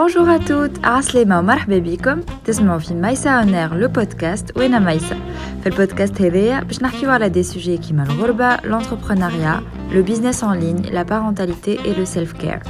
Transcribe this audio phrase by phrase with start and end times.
[0.00, 5.16] Bonjour à toutes, عسلامة ومرحبا بكم تسمعوا في مايسا اونير لو بودكاست وانا مايسا
[5.62, 9.60] في البودكاست هذايا باش نحكيو على دي سوجي كيما الغربة l'entrepreneuriat
[9.92, 12.68] le business en ligne la parentalité et le self care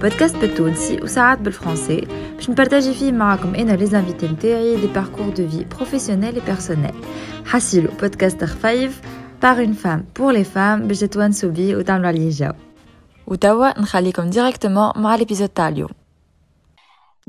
[0.00, 2.06] بودكاست بالتونسي وساعات بالفرنسي
[2.36, 6.94] باش نبارطاجي فيه معاكم انا لي زانفيتي نتاعي دي باركور دو في بروفيسيونيل اي بيرسونيل
[7.44, 9.00] حسيلو بودكاست خفايف
[9.44, 12.52] par une femme pour les femmes باش تتونسوا بيه وتعملوا عليه جو
[13.26, 15.90] وتوا نخليكم ديريكتومون مع ليبيزود تاع اليوم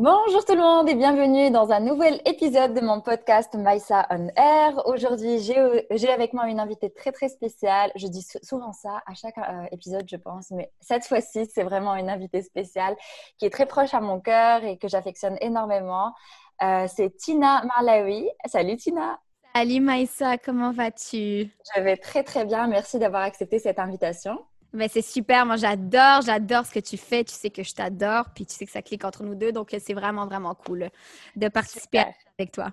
[0.02, 4.28] Bonjour tout le monde et bienvenue dans un nouvel épisode de mon podcast Maïsa on
[4.34, 4.86] Air.
[4.86, 7.92] Aujourd'hui, j'ai avec moi une invitée très très spéciale.
[7.96, 11.94] Je dis souvent ça à chaque euh, épisode, je pense, mais cette fois-ci, c'est vraiment
[11.96, 12.96] une invitée spéciale
[13.36, 16.14] qui est très proche à mon cœur et que j'affectionne énormément.
[16.62, 18.26] Euh, c'est Tina Marlaoui.
[18.46, 19.20] Salut Tina.
[19.54, 21.50] Salut Maïsa, comment vas-tu?
[21.76, 22.68] Je vais très très bien.
[22.68, 24.38] Merci d'avoir accepté cette invitation.
[24.72, 27.24] Mais c'est super, moi j'adore, j'adore ce que tu fais.
[27.24, 29.74] Tu sais que je t'adore, puis tu sais que ça clique entre nous deux, donc
[29.78, 30.90] c'est vraiment, vraiment cool
[31.36, 32.04] de participer
[32.38, 32.72] avec toi.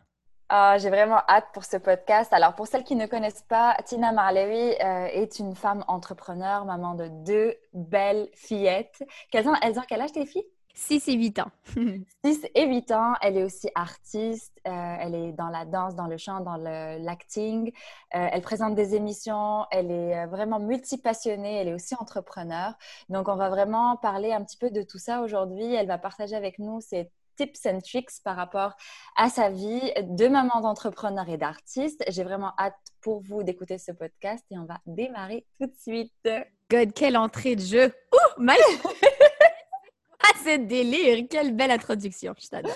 [0.49, 2.31] Ah, j'ai vraiment hâte pour ce podcast.
[2.31, 6.94] Alors, pour celles qui ne connaissent pas, Tina Marlewy euh, est une femme entrepreneur, maman
[6.94, 9.03] de deux belles fillettes.
[9.33, 10.47] Elles ont, elles ont quel âge tes filles?
[10.78, 11.52] 6 et 8 ans.
[12.23, 13.14] 6 et 8 ans.
[13.22, 14.53] Elle est aussi artiste.
[14.67, 17.72] Euh, elle est dans la danse, dans le chant, dans l'acting.
[18.16, 19.66] Euh, elle présente des émissions.
[19.72, 21.58] Elle est euh, vraiment multipassionnée.
[21.58, 22.73] Elle est aussi entrepreneur.
[23.09, 25.73] Donc, on va vraiment parler un petit peu de tout ça aujourd'hui.
[25.73, 28.73] Elle va partager avec nous ses tips and tricks par rapport
[29.16, 32.03] à sa vie de maman d'entrepreneur et d'artiste.
[32.08, 36.30] J'ai vraiment hâte pour vous d'écouter ce podcast et on va démarrer tout de suite.
[36.69, 37.94] God, quelle entrée de jeu!
[38.14, 38.58] Ouh, mal!
[40.48, 41.26] C'est délire!
[41.30, 42.72] Quelle belle introduction, je t'adore.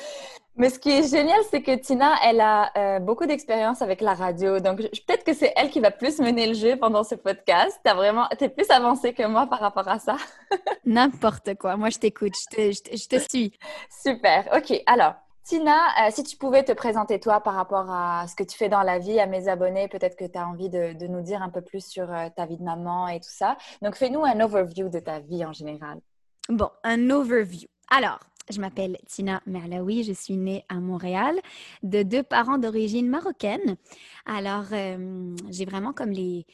[0.57, 4.13] Mais ce qui est génial, c'est que Tina, elle a euh, beaucoup d'expérience avec la
[4.13, 4.59] radio.
[4.59, 7.79] Donc, peut-être que c'est elle qui va plus mener le jeu pendant ce podcast.
[7.85, 10.17] Tu vraiment, es plus avancée que moi par rapport à ça.
[10.85, 11.77] N'importe quoi.
[11.77, 12.33] Moi, je t'écoute.
[12.51, 13.57] Je te, suis.
[13.89, 14.49] Super.
[14.53, 14.83] OK.
[14.85, 15.13] Alors,
[15.45, 18.67] Tina, euh, si tu pouvais te présenter toi par rapport à ce que tu fais
[18.67, 21.49] dans la vie, à mes abonnés, peut-être que tu as envie de, nous dire un
[21.49, 23.55] peu plus sur euh, ta vie de maman et tout ça.
[23.81, 26.01] Donc, fais-nous un overview de ta vie en général.
[26.49, 27.67] Bon, un overview.
[27.89, 28.19] Alors,
[28.49, 31.39] je m'appelle Tina Merlaoui, je suis née à Montréal
[31.83, 33.77] de deux parents d'origine marocaine.
[34.25, 36.45] Alors, euh, j'ai vraiment comme les,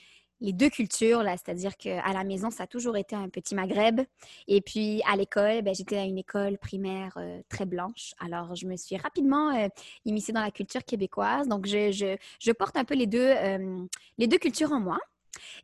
[0.42, 4.02] les deux cultures, là, c'est-à-dire qu'à la maison, ça a toujours été un petit Maghreb.
[4.48, 8.14] Et puis à l'école, ben, j'étais à une école primaire euh, très blanche.
[8.20, 9.70] Alors, je me suis rapidement euh,
[10.06, 11.48] immiscée dans la culture québécoise.
[11.48, 13.34] Donc, je, je, porte un peu les deux,
[14.18, 15.00] les deux cultures en moi.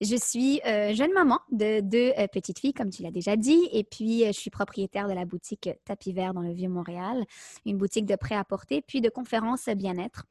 [0.02, 3.70] Je suis euh, jeune maman de deux euh, petites filles, comme tu l'as déjà dit,
[3.72, 7.24] et puis euh, je suis propriétaire de la boutique Tapis Vert dans le Vieux-Montréal,
[7.66, 10.26] une boutique de prêt-à-porter, puis de conférences bien-être.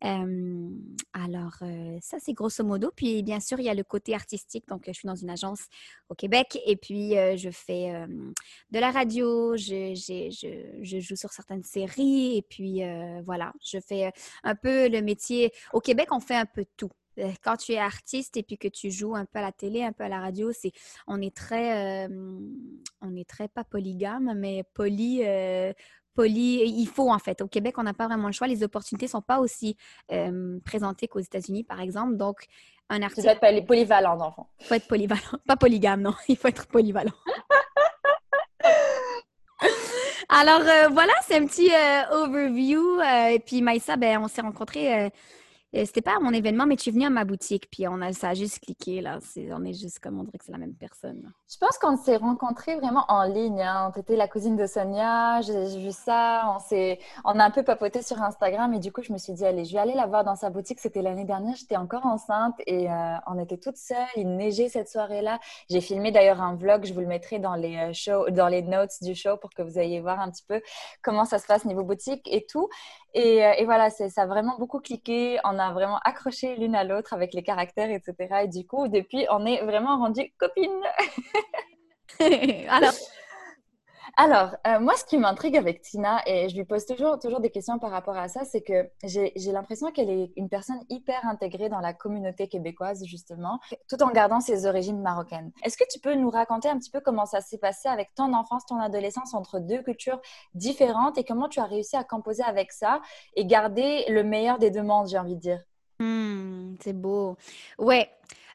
[0.00, 1.58] alors,
[2.00, 2.90] ça, c'est grosso modo.
[2.94, 4.66] Puis, bien sûr, il y a le côté artistique.
[4.66, 5.66] Donc, je suis dans une agence
[6.08, 7.92] au Québec et puis je fais
[8.70, 12.82] de la radio, je, je, joue sur certaines séries et puis
[13.24, 15.52] voilà, je fais un peu le métier.
[15.72, 16.90] Au Québec, on fait un peu tout.
[17.18, 19.82] Euh, quand tu es artiste et puis que tu joues un peu à la télé,
[19.82, 20.72] un peu à la radio, c'est
[21.06, 22.08] on est très
[23.00, 25.72] on est très pas polygame, mais poly euh,
[26.14, 27.42] poly il faut en fait.
[27.42, 28.46] Au Québec, on n'a pas vraiment le choix.
[28.46, 29.76] Les opportunités sont pas aussi
[30.64, 32.16] présentées qu'aux États-Unis, par exemple.
[32.16, 32.46] Donc
[32.88, 33.28] un artiste.
[33.30, 34.48] Il faut être polyvalent, d'enfant.
[34.60, 36.14] Il faut être polyvalent, pas polygame, non.
[36.28, 37.12] Il faut être polyvalent.
[40.28, 41.70] Alors euh, voilà, c'est un petit
[42.10, 43.00] overview.
[43.02, 45.10] et puis Maïssa, ben, on s'est rencontrés
[45.74, 48.12] c'était pas à mon événement, mais tu es venu à ma boutique, puis on a,
[48.12, 49.18] ça a juste cliqué, là.
[49.50, 51.32] on est juste comme on dirait que c'est la même personne.
[51.52, 53.60] Je pense qu'on s'est rencontrés vraiment en ligne.
[53.60, 53.90] Hein.
[53.92, 56.44] Tu étais la cousine de Sonia, j'ai vu ça.
[56.46, 56.76] On,
[57.24, 59.66] on a un peu papoté sur Instagram et du coup, je me suis dit, allez,
[59.66, 60.80] je vais aller la voir dans sa boutique.
[60.80, 63.98] C'était l'année dernière, j'étais encore enceinte et euh, on était toutes seules.
[64.16, 65.40] Il neigeait cette soirée-là.
[65.68, 68.62] J'ai filmé d'ailleurs un vlog, je vous le mettrai dans les, euh, shows, dans les
[68.62, 70.62] notes du show pour que vous ayez voir un petit peu
[71.02, 72.70] comment ça se passe niveau boutique et tout.
[73.14, 75.38] Et, euh, voilà, ça a vraiment beaucoup cliqué.
[75.44, 78.44] On a vraiment accroché l'une à l'autre avec les caractères, etc.
[78.44, 80.70] Et du coup, depuis, on est vraiment rendu copines.
[82.68, 82.92] Alors,
[84.18, 87.50] alors, euh, moi, ce qui m'intrigue avec Tina, et je lui pose toujours, toujours des
[87.50, 91.70] questions par rapport à ça, c'est que j'ai l'impression qu'elle est une personne hyper intégrée
[91.70, 93.58] dans la communauté québécoise, justement,
[93.88, 95.50] tout en gardant ses origines marocaines.
[95.64, 98.34] Est-ce que tu peux nous raconter un petit peu comment ça s'est passé avec ton
[98.34, 100.20] enfance, ton adolescence entre deux cultures
[100.54, 103.00] différentes et comment tu as réussi à composer avec ça
[103.34, 105.62] et garder le meilleur des deux mondes, j'ai envie de dire?
[106.00, 107.36] Hmm, c'est beau.
[107.78, 108.10] Ouais.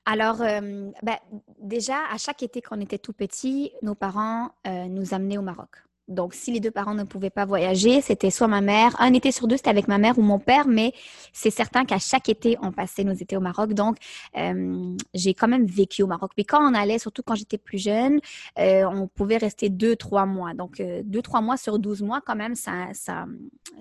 [0.09, 1.17] Alors, ben,
[1.59, 5.69] déjà, à chaque été qu'on était tout petit, nos parents nous amenaient au Maroc.
[6.07, 9.31] Donc, si les deux parents ne pouvaient pas voyager, c'était soit ma mère, un été
[9.31, 10.93] sur deux, c'était avec ma mère ou mon père, mais
[11.33, 13.73] c'est certain qu'à chaque été, on passait nos étés au Maroc.
[13.73, 13.97] Donc,
[14.37, 16.31] euh, j'ai quand même vécu au Maroc.
[16.33, 18.21] Puis quand on allait, surtout quand j'étais plus jeune,
[18.57, 20.53] euh, on pouvait rester deux, trois mois.
[20.53, 23.25] Donc, euh, deux, trois mois sur douze mois, quand même, ça, ça,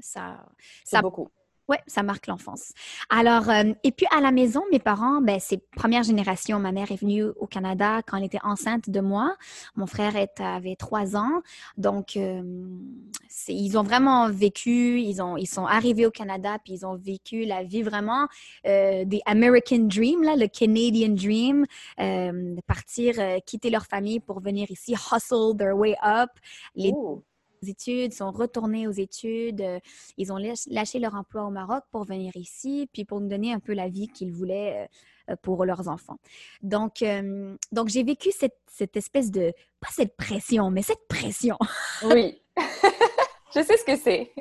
[0.01, 0.45] ça,
[0.85, 1.29] ça beaucoup.
[1.69, 2.73] Oui, ça marque l'enfance.
[3.11, 6.61] Alors, euh, et puis à la maison, mes parents, ben, c'est première génération.
[6.61, 9.37] Ma mère est venue au Canada quand elle était enceinte de moi.
[9.75, 11.43] Mon frère avait trois ans.
[11.77, 12.43] Donc, euh,
[13.49, 17.45] ils ont vraiment vécu, ils, ont, ils sont arrivés au Canada, puis ils ont vécu
[17.45, 18.29] la vie vraiment
[18.67, 21.67] euh, des American Dream, le Canadian Dream,
[21.99, 23.15] de partir,
[23.45, 26.31] quitter leur famille pour venir ici, hustle their way up.
[26.79, 27.23] Oh
[27.69, 29.79] études, sont retournés aux études, euh,
[30.17, 30.39] ils ont
[30.71, 33.89] lâché leur emploi au Maroc pour venir ici, puis pour nous donner un peu la
[33.89, 34.85] vie qu'ils voulaient
[35.29, 36.19] euh, euh, pour leurs enfants.
[36.63, 37.05] Donc,
[37.73, 41.57] donc j'ai vécu cette, cette, espèce de, pas cette pression, mais cette pression.
[42.05, 42.41] oui,
[43.55, 44.33] je sais ce que c'est.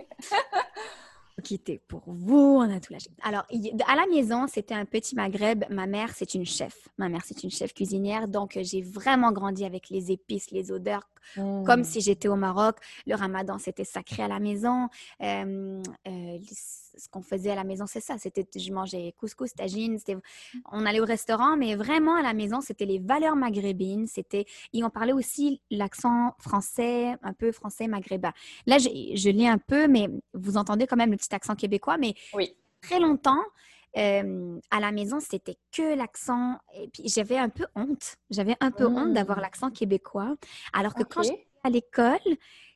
[1.44, 3.10] quitter pour vous, on a tout lâché.
[3.21, 3.45] Alors,
[3.88, 5.66] à la maison, c'était un petit Maghreb.
[5.69, 6.88] Ma mère, c'est une chef.
[6.98, 8.28] Ma mère, c'est une chef cuisinière.
[8.28, 11.83] Donc, j'ai vraiment grandi avec les épices, les odeurs, comme mmh.
[11.83, 12.77] si j'étais au Maroc.
[13.06, 14.88] Le ramadan, c'était sacré à la maison.
[15.22, 16.38] Euh, euh,
[16.98, 18.18] ce qu'on faisait à la maison, c'est ça.
[18.18, 19.98] C'était, je mangeais couscous, tagine.
[20.72, 24.07] On allait au restaurant, mais vraiment à la maison, c'était les valeurs maghrébines.
[24.07, 28.31] C'était, et on parlait aussi l'accent français, un peu français maghrébin.
[28.66, 31.98] Là, je, je lis un peu, mais vous entendez quand même le petit accent québécois,
[31.98, 32.56] mais oui.
[32.81, 33.44] très longtemps,
[33.97, 36.57] euh, à la maison, c'était que l'accent.
[36.74, 38.15] Et puis, j'avais un peu honte.
[38.30, 39.42] J'avais un peu honte d'avoir mmh.
[39.42, 40.36] l'accent québécois.
[40.74, 42.19] Alors que quand j'étais à l'école,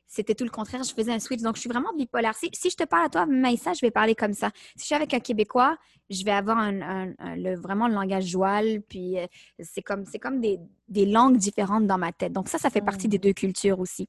[0.06, 0.82] c'était tout le contraire.
[0.82, 1.42] Je faisais un switch.
[1.42, 2.34] Donc, je suis vraiment bipolaire.
[2.34, 4.50] Si, si je te parle à toi, Maïssa, je vais parler comme ça.
[4.76, 5.76] Si je suis avec un Québécois,
[6.08, 8.80] je vais avoir un, le, vraiment le langage joual.
[8.88, 9.26] Puis, euh,
[9.60, 10.58] c'est comme, c'est comme des,
[10.88, 12.32] des, langues différentes dans ma tête.
[12.32, 13.20] Donc, ça, ça fait partie des mmh.
[13.20, 14.08] deux cultures aussi.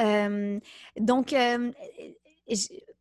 [0.00, 0.58] Euh,
[0.98, 1.34] donc,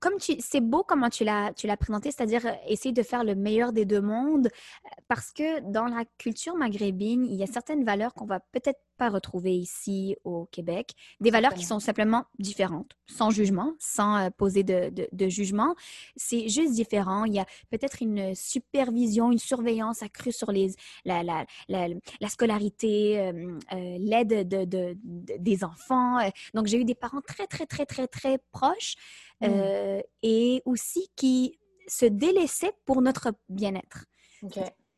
[0.06, 3.24] comme tu, c'est beau comment tu l'as, tu l'as présenté, c'est-à-dire euh, essayer de faire
[3.24, 7.48] le meilleur des deux mondes, euh, parce que dans la culture maghrébine, il y a
[7.48, 10.92] certaines valeurs qu'on va peut-être pas retrouver ici au Québec,
[11.22, 15.74] des valeurs qui sont simplement différentes, sans jugement, sans euh, poser de, de, jugement.
[16.16, 17.26] C'est juste différent.
[17.26, 23.32] Il y a peut-être une supervision, une surveillance accrue sur les, la, la, la, scolarité,
[23.72, 26.20] l'aide de, de, des enfants.
[26.54, 28.96] Donc, j'ai eu des parents très, très, très, très, très proches
[29.42, 29.46] Mmh.
[29.48, 34.06] Euh, et aussi qui se délaissait pour notre bien-être.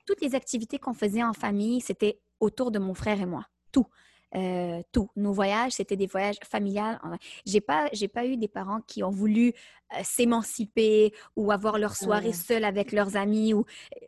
[0.05, 3.45] Toutes les activités qu'on faisait en famille, c'était autour de mon frère et moi.
[3.71, 3.85] Tout.
[4.35, 5.09] Euh, tout.
[5.15, 6.99] Nos voyages, c'était des voyages familiales.
[7.45, 9.53] J'ai pas, j'ai pas eu des parents qui ont voulu
[9.93, 13.53] euh, s'émanciper ou avoir leur soirée seule avec leurs amis.
[13.53, 13.65] Ou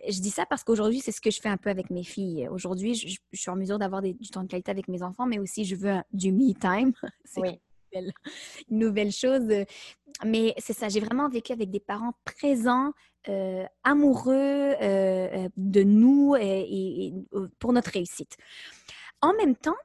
[0.08, 2.48] je dis ça parce qu'aujourd'hui, c'est ce que je fais un peu avec mes filles.
[2.50, 5.66] Aujourd'hui, je, suis en mesure d'avoir du temps de qualité avec mes enfants, mais aussi
[5.66, 6.94] je veux du me time.
[7.38, 7.60] oui
[7.94, 8.12] une
[8.70, 9.48] nouvelle chose.
[10.26, 12.92] Mais c'est ça, j'ai vraiment vécu avec des parents présents,
[13.28, 17.14] euh, amoureux euh, euh, de nous et,
[17.60, 18.38] pour notre réussite.
[19.22, 19.76] En même temps,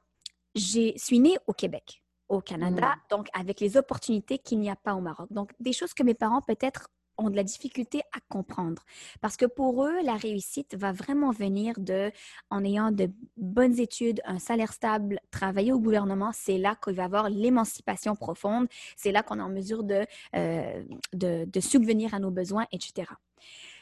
[0.55, 2.99] je suis née au Québec, au Canada, mmh.
[3.09, 5.27] donc avec les opportunités qu'il n'y a pas au Maroc.
[5.31, 8.83] Donc, des choses que mes parents peut-être ont de la difficulté à comprendre.
[9.21, 12.11] Parce que pour eux, la réussite va vraiment venir de,
[12.49, 17.03] en ayant de bonnes études, un salaire stable, travailler au gouvernement, c'est là qu'il va
[17.03, 20.83] y avoir l'émancipation profonde, c'est là qu'on est en mesure de, euh,
[21.13, 23.07] de, subvenir à nos besoins, etc.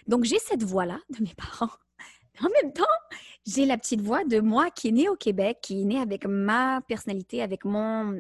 [0.07, 1.73] Donc, j'ai cette voix-là de mes parents.
[2.41, 2.83] En même temps,
[3.45, 6.25] j'ai la petite voix de moi qui est née au Québec, qui est née avec
[6.25, 8.19] ma personnalité, avec mon,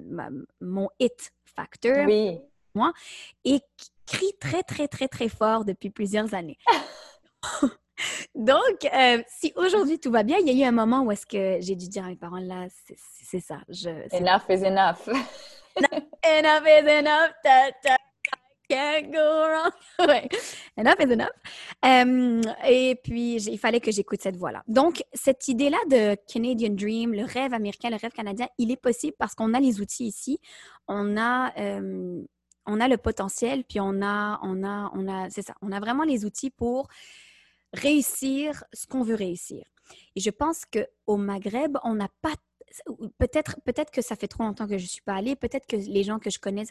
[0.61, 2.05] mon hit factor.
[2.05, 2.37] Oui.
[2.75, 2.91] Moi,
[3.45, 3.61] et
[4.05, 6.57] crie très, très, très, très fort depuis plusieurs années.
[8.35, 11.25] Donc, euh, si aujourd'hui tout va bien, il y a eu un moment où est-ce
[11.25, 12.67] que j'ai dû dire à mes parents, là,
[13.21, 13.59] c'est ça.
[13.69, 15.07] Je, enough is enough.
[16.23, 17.31] enough is enough.
[17.43, 17.97] Ta,
[18.69, 19.71] can't go wrong.
[20.07, 20.27] ouais.
[20.77, 21.33] Enough is enough.
[21.85, 24.63] Euh, et puis, il fallait que j'écoute cette voix-là.
[24.67, 29.15] Donc, cette idée-là de Canadian Dream, le rêve américain, le rêve canadien, il est possible
[29.19, 30.39] parce qu'on a les outils ici.
[30.87, 32.23] On a, euh,
[32.65, 35.79] on a le potentiel, puis on a, on a, on a, c'est ça, on a
[35.79, 36.87] vraiment les outils pour
[37.73, 39.65] réussir ce qu'on veut réussir.
[40.15, 42.33] Et je pense que au Maghreb, on n'a pas
[43.19, 46.03] peut-être peut-être que ça fait trop longtemps que je suis pas allée, peut-être que les
[46.03, 46.63] gens que je connais,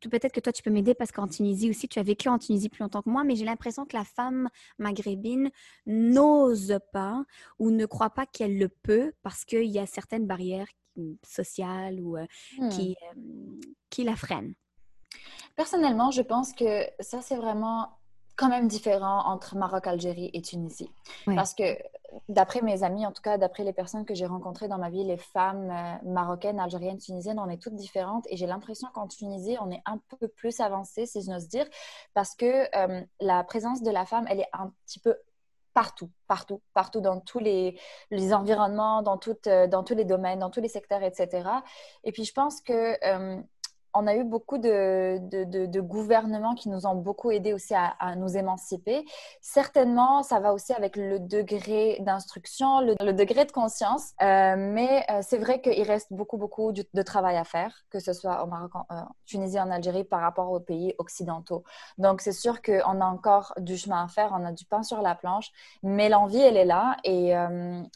[0.00, 2.68] peut-être que toi tu peux m'aider parce qu'en Tunisie aussi, tu as vécu en Tunisie
[2.68, 4.48] plus longtemps que moi, mais j'ai l'impression que la femme
[4.78, 5.50] maghrébine
[5.86, 7.24] n'ose pas
[7.58, 10.68] ou ne croit pas qu'elle le peut parce qu'il y a certaines barrières
[11.26, 12.26] sociales ou euh,
[12.70, 13.18] qui, hmm.
[13.18, 13.60] euh,
[13.90, 14.54] qui la freinent.
[15.56, 17.88] Personnellement, je pense que ça, c'est vraiment
[18.36, 20.90] quand même différent entre Maroc, Algérie et Tunisie.
[21.26, 21.78] Parce que
[22.28, 25.04] d'après mes amis, en tout cas d'après les personnes que j'ai rencontrées dans ma vie,
[25.04, 28.26] les femmes euh, marocaines, algériennes, tunisiennes, on est toutes différentes.
[28.30, 31.66] Et j'ai l'impression qu'en Tunisie, on est un peu plus avancé, si j'ose dire,
[32.14, 35.16] parce que euh, la présence de la femme, elle est un petit peu
[35.72, 37.78] partout, partout, partout dans tous les,
[38.10, 41.48] les environnements, dans, toutes, euh, dans tous les domaines, dans tous les secteurs, etc.
[42.04, 42.96] Et puis je pense que
[43.94, 49.04] on a eu beaucoup de, gouvernements qui nous ont beaucoup aidés aussi à, nous émanciper.
[49.40, 55.20] Certainement, ça va aussi avec le degré d'instruction, le, degré de conscience, euh, mais euh,
[55.22, 58.74] c'est vrai qu'il reste beaucoup, beaucoup de, travail à faire, que ce soit au Maroc,
[58.74, 61.64] en euh, Tunisie, en Algérie, par rapport aux pays occidentaux.
[61.98, 65.02] Donc, c'est sûr qu'on a encore du chemin à faire, on a du pain sur
[65.02, 65.50] la planche,
[65.82, 67.34] mais l'envie, elle est là et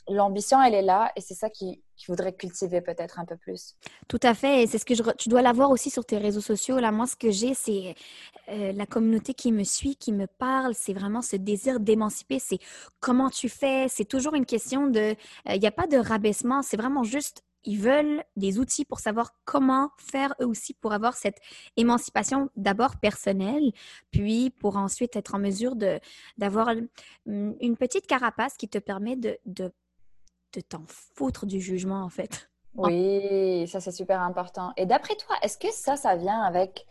[0.08, 3.74] l'ambition, elle est là, et c'est ça qui, qui voudrais cultiver peut-être un peu plus.
[4.06, 4.66] Tout à fait.
[4.68, 6.78] C'est ce que je, tu dois l'avoir aussi sur tes réseaux sociaux.
[6.78, 7.96] Là, moi, ce que j'ai, c'est
[8.48, 10.74] euh, la communauté qui me suit, qui me parle.
[10.74, 12.38] C'est vraiment ce désir d'émanciper.
[12.38, 12.58] C'est
[13.00, 13.88] comment tu fais.
[13.88, 15.00] C'est toujours une question de.
[15.00, 15.14] Euh,
[15.54, 16.62] il n'y a pas de rabaissement.
[16.62, 17.42] C'est vraiment juste.
[17.64, 21.38] Ils veulent des outils pour savoir comment faire eux aussi pour avoir cette
[21.76, 23.72] émancipation d'abord personnelle,
[24.12, 25.74] puis pour ensuite être en mesure
[26.38, 26.70] d'avoir
[27.26, 29.72] une petite carapace qui te permet de
[30.54, 32.48] de t'en foutre du jugement, en fait.
[32.74, 34.72] Oui, ça c'est super important.
[34.76, 36.86] Et d'après toi, est-ce que ça, ça vient avec...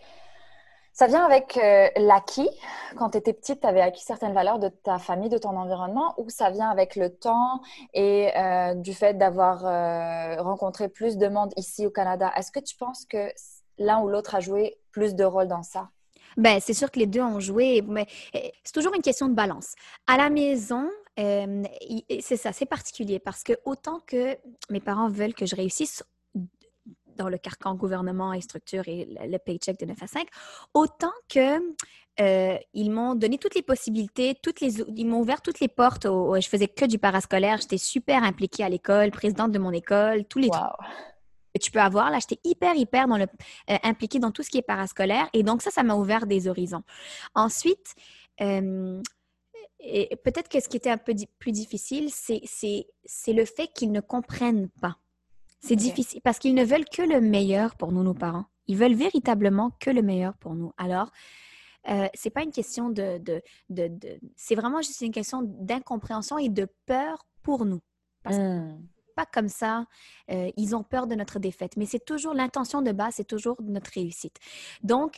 [0.92, 2.50] Ça vient avec euh, l'acquis?
[2.98, 6.16] Quand tu étais petite, tu avais acquis certaines valeurs de ta famille, de ton environnement,
[6.18, 7.62] ou ça vient avec le temps
[7.94, 12.34] et euh, du fait d'avoir euh, rencontré plus de monde ici au Canada?
[12.36, 13.32] Est-ce que tu penses que
[13.78, 15.90] l'un ou l'autre a joué plus de rôle dans ça?
[16.36, 19.34] Ben, c'est sûr que les deux ont joué, mais eh, c'est toujours une question de
[19.34, 19.74] balance.
[20.06, 24.38] À la maison, c'est ça, c'est particulier parce que autant que
[24.69, 26.03] mes parents veulent que je réussisse
[27.17, 30.27] dans le carcan gouvernement et structure et le, paycheck de 9 à 5,
[30.74, 31.57] autant que
[32.19, 36.05] euh, ils m'ont donné toutes les possibilités, toutes les, ils m'ont ouvert toutes les portes.
[36.05, 40.25] Au, je faisais que du parascolaire, j'étais super impliquée à l'école, présidente de mon école,
[40.25, 40.63] tous les trucs
[41.53, 42.12] que tu peux avoir.
[42.12, 43.25] Là, j'étais hyper, hyper dans le,
[43.69, 45.27] euh, impliquée dans tout ce qui est parascolaire.
[45.33, 46.83] Et donc, ça, ça m'a ouvert des horizons.
[47.36, 47.95] Ensuite,
[49.88, 54.01] et peut-être que ce qui était un peu plus difficile, c'est le fait qu'ils ne
[54.01, 54.98] comprennent pas.
[55.60, 58.46] C'est difficile parce qu'ils ne veulent que le meilleur pour nous, nos parents.
[58.67, 60.72] Ils veulent véritablement que le meilleur pour nous.
[60.77, 61.12] Alors,
[61.89, 66.50] euh, c'est pas une question de, de, de, c'est vraiment juste une question d'incompréhension et
[66.50, 67.82] de peur pour nous.
[68.24, 68.77] Parce mmh.
[69.15, 69.86] pas comme ça,
[70.32, 73.56] euh, ils ont peur de notre défaite, mais c'est toujours l'intention de base, c'est toujours
[73.62, 74.38] notre réussite.
[74.84, 75.15] Donc,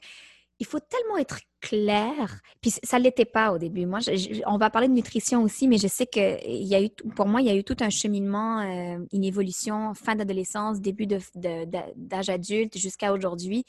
[0.59, 2.41] il faut tellement être clair.
[2.61, 3.85] Puis ça ne l'était pas au début.
[3.85, 3.99] Moi,
[4.45, 7.27] on va parler de nutrition aussi, mais je sais que il y a eu, pour
[7.27, 12.29] moi, il y a eu tout un cheminement, euh, une évolution, fin d'adolescence, début d'âge
[12.29, 13.65] adulte jusqu'à aujourd'hui,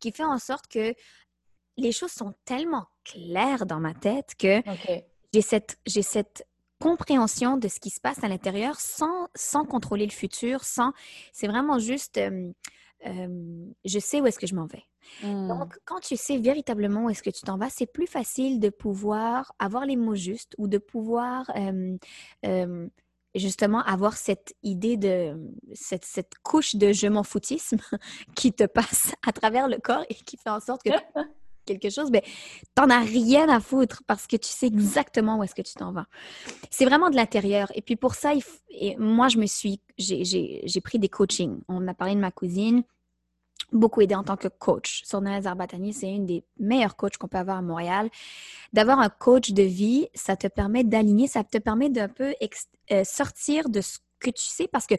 [0.00, 0.94] qui fait en sorte que
[1.76, 4.62] les choses sont tellement claires dans ma tête que
[5.32, 6.46] j'ai cette, cette
[6.78, 10.92] compréhension de ce qui se passe à l'intérieur sans, sans contrôler le futur, sans...
[11.32, 12.18] C'est vraiment juste...
[12.18, 12.52] Euh,
[13.06, 14.84] euh, je sais où est-ce que je m'en vais.
[15.22, 15.48] Mmh.
[15.48, 18.70] Donc, quand tu sais véritablement où est-ce que tu t'en vas, c'est plus facile de
[18.70, 21.50] pouvoir avoir les mots justes ou de pouvoir
[23.34, 25.36] justement avoir cette idée de
[25.72, 27.78] cette, cette couche de je m'en foutisme
[28.36, 30.90] qui te passe à travers le corps et qui fait en sorte que
[31.64, 35.42] quelque chose, mais ben, t'en as rien à foutre parce que tu sais exactement où
[35.42, 36.06] est-ce que tu t'en vas.
[36.70, 37.72] C'est vraiment de l'intérieur.
[37.74, 38.32] Et puis pour ça,
[38.70, 41.60] et moi, je me suis, j'ai pris des coachings.
[41.68, 42.84] On a parlé de ma cousine
[43.74, 45.02] beaucoup aidé en tant que coach.
[45.04, 48.08] Sorna Zarbatani, c'est une des meilleures coachs qu'on peut avoir à Montréal.
[48.72, 52.34] D'avoir un coach de vie, ça te permet d'aligner, ça te permet d'un peu
[52.92, 54.94] euh, sortir de ce que tu sais parce que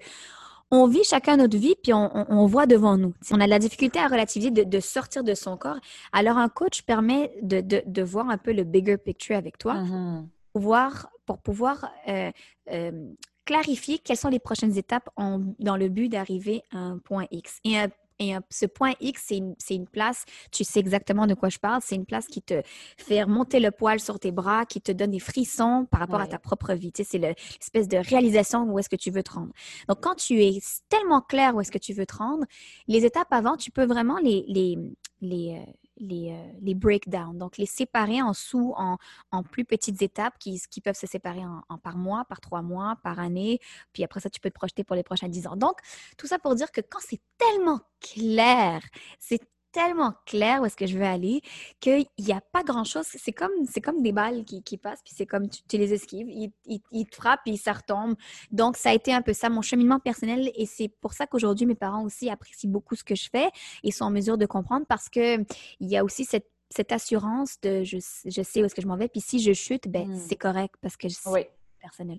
[0.72, 3.14] on vit chacun notre vie, puis on, voit devant nous.
[3.32, 5.78] On a la difficulté à relativiser, de, sortir de son corps.
[6.12, 10.26] Alors, un coach permet de, voir un peu le bigger picture avec toi, mm-hmm.
[10.52, 12.32] pour pouvoir, pour pouvoir euh,
[12.72, 13.14] euh,
[13.46, 17.60] clarifier quelles sont les prochaines étapes dans le but d'arriver à un point X.
[17.64, 21.60] Et un et ce point X, c'est une, place, tu sais exactement de quoi je
[21.60, 22.62] parle, c'est une place qui te
[22.98, 26.28] fait remonter le poil sur tes bras, qui te donne des frissons par rapport à
[26.28, 26.92] ta propre vie.
[26.92, 29.52] Tu sais, c'est l'espèce de réalisation où est-ce que tu veux te rendre.
[29.90, 32.46] Donc, quand tu es tellement clair où est-ce que tu veux te rendre,
[32.88, 34.78] les étapes avant, tu peux vraiment les, les,
[35.22, 38.98] les, euh, les, euh, breakdowns, donc les séparer en sous, en,
[39.32, 42.98] en plus petites étapes qui, qui peuvent se séparer en, par mois, par trois mois,
[43.04, 43.60] par année,
[43.94, 45.56] puis après ça, tu peux te projeter pour les prochains dix ans.
[45.56, 45.80] Donc,
[46.18, 48.82] tout ça pour dire que quand c'est tellement clair,
[49.20, 49.40] c'est
[49.76, 51.42] tellement clair où est-ce que je veux aller
[51.82, 53.06] qu'il n'y a pas grand-chose.
[53.06, 56.30] C'est comme, c'est comme des balles qui, qui passent, puis c'est comme tu, les esquives,
[56.30, 56.52] ils,
[56.92, 58.16] ils, te frappent, puis ça retombe.
[58.52, 60.50] Donc, ça a été un peu ça, mon cheminement personnel.
[60.56, 63.50] Et c'est pour ça qu'aujourd'hui, mes parents aussi apprécient beaucoup ce que je fais
[63.84, 65.46] et sont en mesure de comprendre parce qu'il
[65.82, 68.98] y a aussi cette cette assurance de je, je sais où est-ce que je m'en
[68.98, 69.08] vais.
[69.08, 70.16] Puis si je chute, ben, Mm.
[70.28, 71.46] c'est correct parce que c'est Oui,
[71.80, 72.18] personnel.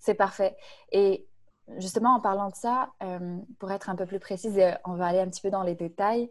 [0.00, 0.56] c'est parfait.
[0.90, 1.26] Et
[1.76, 5.06] justement, en parlant de ça, euh, pour être un peu plus précise, et on va
[5.08, 6.30] aller un petit peu dans les détails.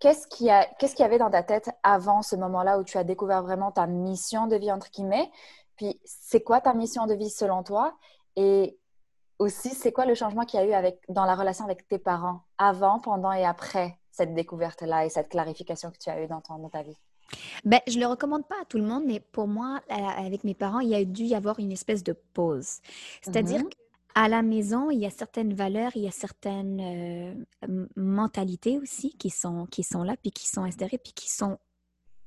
[0.00, 2.98] Qu'est-ce qu'il y qu'est-ce qu'il y avait dans ta tête avant ce moment-là où tu
[2.98, 5.30] as découvert vraiment ta mission de vie, entre guillemets?
[5.76, 7.94] Puis, c'est quoi ta mission de vie selon toi?
[8.36, 8.78] Et
[9.38, 11.98] aussi, c'est quoi le changement qu'il y a eu avec, dans la relation avec tes
[11.98, 16.40] parents avant, pendant et après cette découverte-là et cette clarification que tu as eue dans,
[16.40, 16.96] ton, dans ta vie?
[17.64, 20.80] Ben, je le recommande pas à tout le monde, mais pour moi, avec mes parents,
[20.80, 22.80] il y a dû y avoir une espèce de pause.
[23.22, 23.70] C'est-à-dire Mhm.
[24.22, 26.80] Qu'à la maison, il y a certaines valeurs, il y a certaines
[27.68, 31.58] euh, mentalités aussi qui sont, qui sont là, puis qui sont instaurées, puis qui sont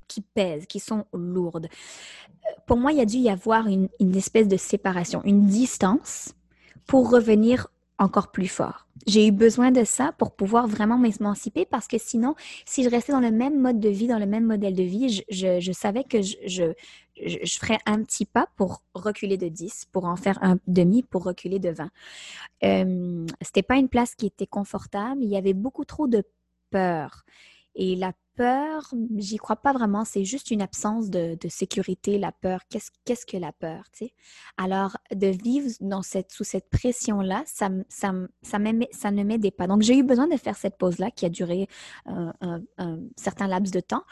[0.08, 1.68] qui pèsent, qui sont lourdes.
[2.46, 5.46] Euh, Pour moi, il y a dû y avoir une, une espèce de séparation, une
[5.48, 6.34] distance
[6.86, 8.88] pour revenir encore plus fort.
[9.08, 12.36] J'ai eu besoin de ça pour pouvoir vraiment m'émanciper parce que sinon,
[12.66, 15.10] si je restais dans le même mode de vie, dans le même modèle de vie,
[15.30, 16.74] je, je- savais que je,
[17.22, 21.04] je- je ferais un petit pas pour reculer de 10, pour en faire un demi,
[21.04, 21.90] pour reculer de 20.
[22.64, 25.24] Euh, c'était pas une place qui était confortable.
[25.24, 26.24] Il y avait beaucoup trop de
[26.70, 27.24] peur.
[27.76, 30.06] Et la peur, j'y crois pas vraiment.
[30.06, 32.62] C'est juste une absence de, sécurité, la peur.
[32.70, 34.14] Qu'est-ce qu'est-ce que la peur, tu sais?
[34.58, 38.58] Alors, de vivre dans cette, sous cette pression-là, ça, ça, ça,
[38.92, 39.68] ça ne m'aidait pas.
[39.68, 41.68] Donc, j'ai eu besoin de faire cette pause-là qui a duré
[42.08, 44.04] euh, un, un certain laps de temps.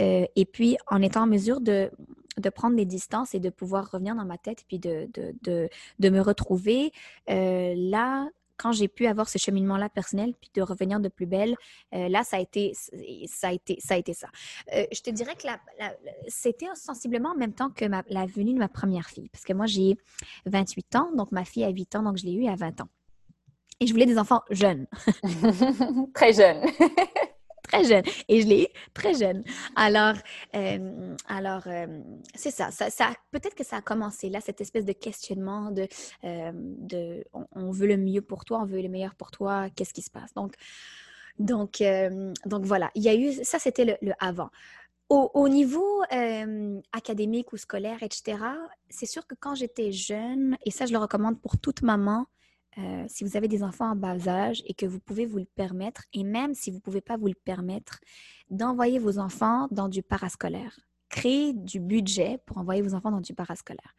[0.00, 1.90] Euh, et puis, en étant en mesure de,
[2.40, 5.68] de prendre des distances et de pouvoir revenir dans ma tête, puis de, de, de,
[5.98, 6.92] de me retrouver
[7.30, 11.56] euh, là, quand j'ai pu avoir ce cheminement-là personnel, puis de revenir de plus belle,
[11.94, 12.72] euh, là, ça a été
[13.26, 13.48] ça.
[13.48, 14.28] A été, ça, a été ça.
[14.74, 15.46] Euh, je te dirais que
[16.28, 19.66] c'était sensiblement en même temps que la venue de ma première fille, parce que moi,
[19.66, 19.98] j'ai
[20.46, 22.88] 28 ans, donc ma fille a 8 ans, donc je l'ai eue à 20 ans.
[23.78, 24.86] Et je voulais des enfants jeunes.
[26.14, 26.62] Très jeune.
[27.66, 28.02] très jeune.
[28.28, 29.42] Et je l'ai eu très jeune.
[29.74, 30.14] Alors,
[30.54, 31.86] euh, alors euh,
[32.34, 32.70] c'est ça.
[32.70, 35.88] ça, Peut-être que ça a commencé là, cette espèce de questionnement de,
[36.24, 40.02] euh, on, veut le mieux pour toi, on veut le meilleur pour toi, qu'est-ce qui
[40.02, 40.32] se passe?
[40.34, 40.54] Donc,
[41.38, 41.82] donc,
[42.46, 44.48] donc voilà, il y a eu, ça c'était le, avant.
[45.08, 46.02] Au, au niveau
[46.92, 48.38] académique ou scolaire, etc.,
[48.88, 52.26] c'est sûr que quand j'étais jeune, et ça je le recommande pour toute maman,
[52.78, 55.46] euh, si vous avez des enfants en bas âge et que vous pouvez vous le
[55.46, 58.00] permettre, et même si vous ne pouvez pas vous le permettre,
[58.50, 60.78] d'envoyer vos enfants dans du parascolaire.
[61.08, 63.94] Créer du budget pour envoyer vos enfants dans du parascolaire.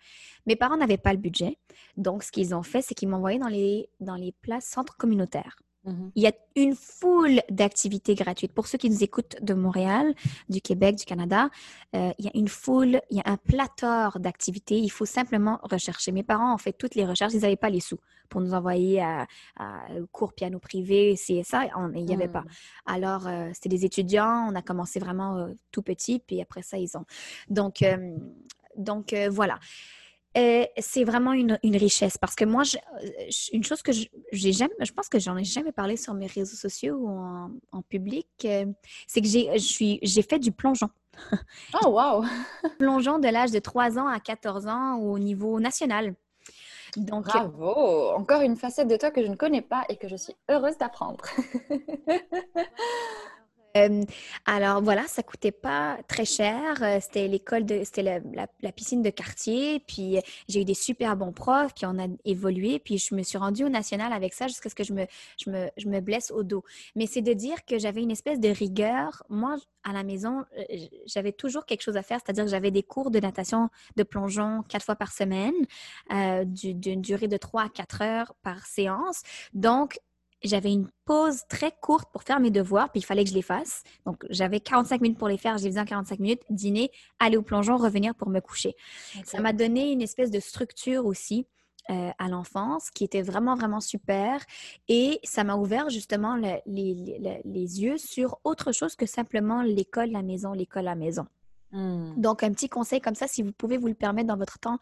[0.45, 1.57] Mes parents n'avaient pas le budget,
[1.95, 4.97] donc ce qu'ils ont fait, c'est qu'ils m'ont envoyé dans les, dans les places centres
[4.97, 5.57] communautaires.
[5.87, 6.11] Mhm.
[6.15, 8.53] Il y a une foule d'activités gratuites.
[8.53, 10.13] Pour ceux qui nous écoutent de Montréal,
[10.49, 11.49] du Québec, du Canada,
[11.95, 14.77] euh, il y a une foule, il y a un plator d'activités.
[14.77, 16.11] Il faut simplement rechercher.
[16.11, 17.33] Mes parents ont fait toutes les recherches.
[17.33, 17.97] Ils n'avaient pas les sous
[18.29, 19.25] pour nous envoyer à,
[19.57, 21.67] à cours piano privé, CSA.
[21.77, 22.41] On- Il n'y avait pas.
[22.41, 22.47] Mhm.
[22.85, 24.47] Alors, euh, c'était des étudiants.
[24.51, 27.05] On a commencé vraiment euh, tout petit, puis après ça, ils ont.
[27.49, 27.81] Donc,
[28.75, 29.57] donc euh, voilà.
[30.37, 34.07] Euh, c'est vraiment une, une richesse parce que moi, je- euh, une chose que je-
[34.31, 37.49] j'ai jamais, je pense que j'en ai jamais parlé sur mes réseaux sociaux ou en,
[37.71, 38.65] en public, euh,
[39.07, 40.89] c'est que j'ai fait du plongeon.
[41.83, 42.23] Oh, wow!
[42.79, 46.13] Plongeon de l'âge de 3 ans à 14 ans au niveau national.
[46.95, 48.11] Donc, Bravo!
[48.11, 50.77] Encore une facette de toi que je ne connais pas et que je suis heureuse
[50.77, 51.25] d'apprendre.
[53.77, 54.03] Euh,
[54.45, 56.81] alors voilà, ça coûtait pas très cher.
[56.81, 59.79] Euh, C'était l'école de, c'était la, piscine de quartier.
[59.87, 62.79] Puis euh, j'ai eu des super bons profs qui en a évolué.
[62.79, 65.05] Puis je me suis rendue au national avec ça jusqu'à ce que je me,
[65.43, 66.63] je me, je me blesse au dos.
[66.95, 69.23] Mais c'est de dire que j'avais une espèce de rigueur.
[69.29, 70.43] Moi, à la maison,
[71.05, 72.19] j'avais toujours quelque chose à faire.
[72.23, 75.53] C'est-à-dire que j'avais des cours de natation, de plongeon quatre fois par semaine,
[76.45, 79.21] du- d'une durée de 3 à 4 heures par séance.
[79.53, 79.99] Donc,
[80.43, 83.41] j'avais une pause très courte pour faire mes devoirs, puis il fallait que je les
[83.41, 83.83] fasse.
[84.05, 87.37] Donc, j'avais 45 minutes pour les faire, je les faisais en 45 minutes, dîner, aller
[87.37, 88.75] au plongeon, revenir pour me coucher.
[89.25, 91.47] Ça m'a donné une espèce de structure aussi
[91.89, 94.41] euh, à l'enfance qui était vraiment, vraiment super.
[94.89, 99.61] Et ça m'a ouvert justement le- les, les- les yeux sur autre chose que simplement
[99.61, 101.25] l'école, la maison, l'école, la maison.
[101.71, 102.13] Hmm.
[102.15, 104.77] Donc, un petit conseil comme ça, si vous pouvez vous le permettre dans votre temps,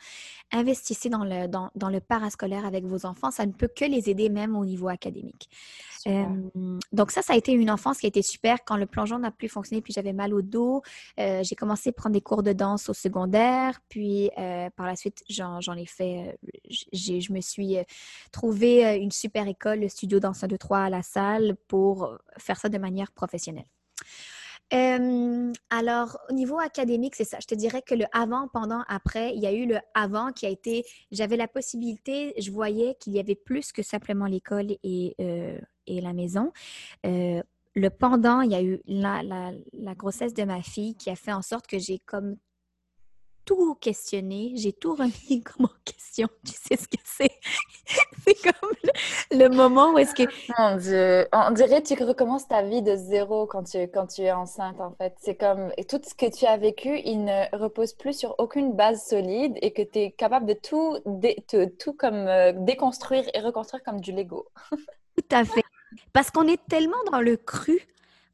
[0.51, 3.31] investissez dans le, dans, dans le parascolaire avec vos enfants.
[3.31, 5.49] Ça ne peut que les aider même au niveau académique.
[6.07, 6.23] Euh,
[6.91, 8.63] donc ça, ça a été une enfance qui a été super.
[8.65, 10.83] Quand le plongeon n'a plus fonctionné, puis j'avais mal au dos,
[11.19, 13.79] euh, j'ai commencé à prendre des cours de danse au secondaire.
[13.89, 16.37] Puis euh, par la suite, j'en ai fait,
[16.69, 17.77] j'ai, je me suis
[18.31, 22.59] trouvé une super école, le studio Danse 1, 2, 3 à la salle pour faire
[22.59, 23.65] ça de manière professionnelle.
[24.71, 27.37] Alors, au niveau académique, c'est ça.
[27.39, 30.45] Je te dirais que le avant, pendant, après, il y a eu le avant qui
[30.45, 35.15] a été, j'avais la possibilité, je voyais qu'il y avait plus que simplement l'école et,
[35.21, 36.51] euh, et la maison.
[37.75, 41.33] Le pendant, il y a eu la, la, grossesse de ma fille qui a fait
[41.33, 42.37] en sorte que j'ai comme
[43.43, 46.29] tout questionné, j'ai tout remis comme en question.
[46.45, 46.97] Tu sais ce que
[49.47, 50.23] le, moment où est-ce que...
[50.57, 54.21] Mon Dieu, on dirait que tu recommences ta vie de zéro quand tu, quand tu
[54.21, 55.13] es enceinte, en fait.
[55.19, 58.73] C'est comme, et tout ce que tu as vécu, il ne repose plus sur aucune
[58.73, 60.97] base solide et que tu es capable de tout,
[61.79, 64.47] tout comme euh, déconstruire et reconstruire comme du Lego.
[64.71, 65.63] tout à fait.
[66.13, 67.79] Parce qu'on est tellement dans le cru,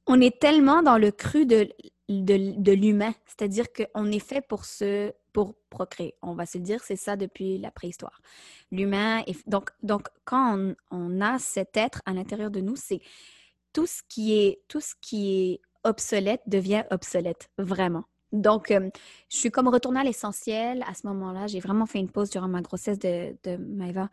[0.08, 1.70] on est tellement dans le cru de
[2.12, 3.14] de, l'humain.
[3.26, 6.16] C'est-à-dire qu'on est fait pour se pour procréer.
[6.22, 8.22] On va se dire, c'est ça depuis la préhistoire.
[8.72, 13.02] L'humain, est, donc, donc quand on, a cet être à l'intérieur de nous, c'est
[13.74, 18.04] tout ce qui est tout ce qui est obsolète devient obsolète, vraiment.
[18.32, 18.90] Donc, euh,
[19.30, 21.48] je suis comme retournée à l'essentiel à ce moment-là.
[21.48, 24.08] J'ai vraiment fait une pause durant ma grossesse de, de.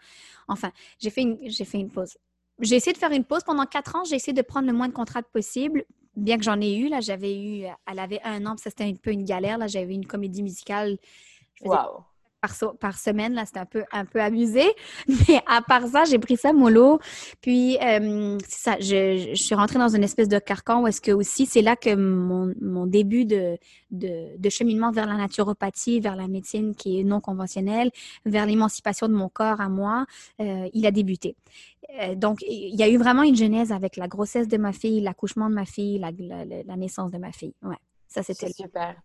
[0.49, 2.17] Enfin, j'ai fait, une, j'ai fait une pause.
[2.61, 4.05] J'ai essayé de faire une pause pendant quatre ans.
[4.05, 5.85] J'ai essayé de prendre le moins de contrats possible
[6.19, 8.95] bien que j'en ai eu, là, j'avais eu, elle avait un an, ça c'était un
[8.95, 10.99] peu une galère, là, j'avais une comédie musicale.
[12.41, 13.35] Par, par semaine.
[13.35, 14.65] Là, c'était un peu, un peu abusé.
[15.29, 16.99] Mais à part ça, j'ai pris ça mollo.
[17.41, 21.13] Puis, euh, ça, je, je, suis rentrée dans une espèce de carcan où est-ce que
[21.13, 23.59] aussi, c'est là que mon, mon début de,
[23.91, 27.91] de, de, cheminement vers la naturopathie, vers la médecine qui est non conventionnelle,
[28.25, 30.07] vers l'émancipation de mon corps à moi,
[30.41, 31.37] euh, il a débuté.
[32.01, 35.01] Euh, donc, il y a eu vraiment une genèse avec la grossesse de ma fille,
[35.01, 37.55] l'accouchement de ma fille, la, la, la naissance de ma fille.
[37.63, 37.77] Ouais.
[38.09, 38.97] Ça, c'était super.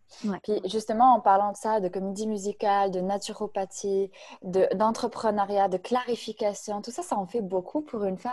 [0.43, 4.09] Puis justement, en parlant de ça, de comédie musicale, de naturopathie,
[4.41, 8.31] d'entrepreneuriat, de, clarification, tout ça, ça en fait beaucoup pour une femme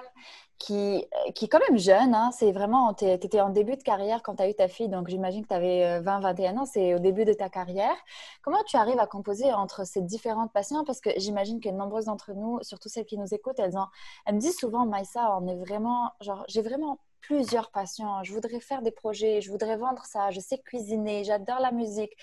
[0.58, 1.04] qui,
[1.34, 2.14] qui est quand même jeune.
[2.14, 2.30] Hein.
[2.32, 5.08] C'est vraiment, tu étais en début de carrière quand tu as eu ta fille, donc
[5.08, 7.96] j'imagine que tu avais 20-21 ans, c'est au début de ta carrière.
[8.42, 10.84] Comment tu arrives à composer entre ces différentes passions?
[10.84, 13.86] Parce que j'imagine que nombreuses d'entre nous, surtout celles qui nous écoutent, elles, ont,
[14.24, 18.22] elles me disent souvent, Maïssa, on est vraiment, genre, j'ai vraiment plusieurs passions.
[18.22, 22.16] Je voudrais faire des projets, je voudrais vendre ça, je sais cuisiner, j'adore la musique,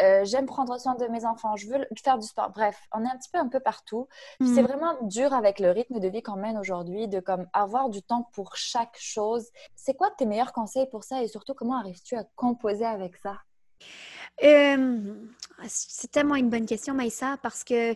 [0.00, 2.50] euh, j'aime prendre soin de mes enfants, je veux faire du sport.
[2.50, 4.08] Bref, on est un petit peu un peu partout.
[4.40, 4.66] C'est mm.
[4.66, 8.28] vraiment dur avec le rythme de vie qu'on mène aujourd'hui de comme avoir du temps
[8.32, 9.48] pour chaque chose.
[9.74, 13.38] C'est quoi tes meilleurs conseils pour ça et surtout comment arrives-tu à composer avec ça?
[14.42, 15.14] Euh,
[15.66, 17.94] c'est tellement une bonne question, Maïssa, parce que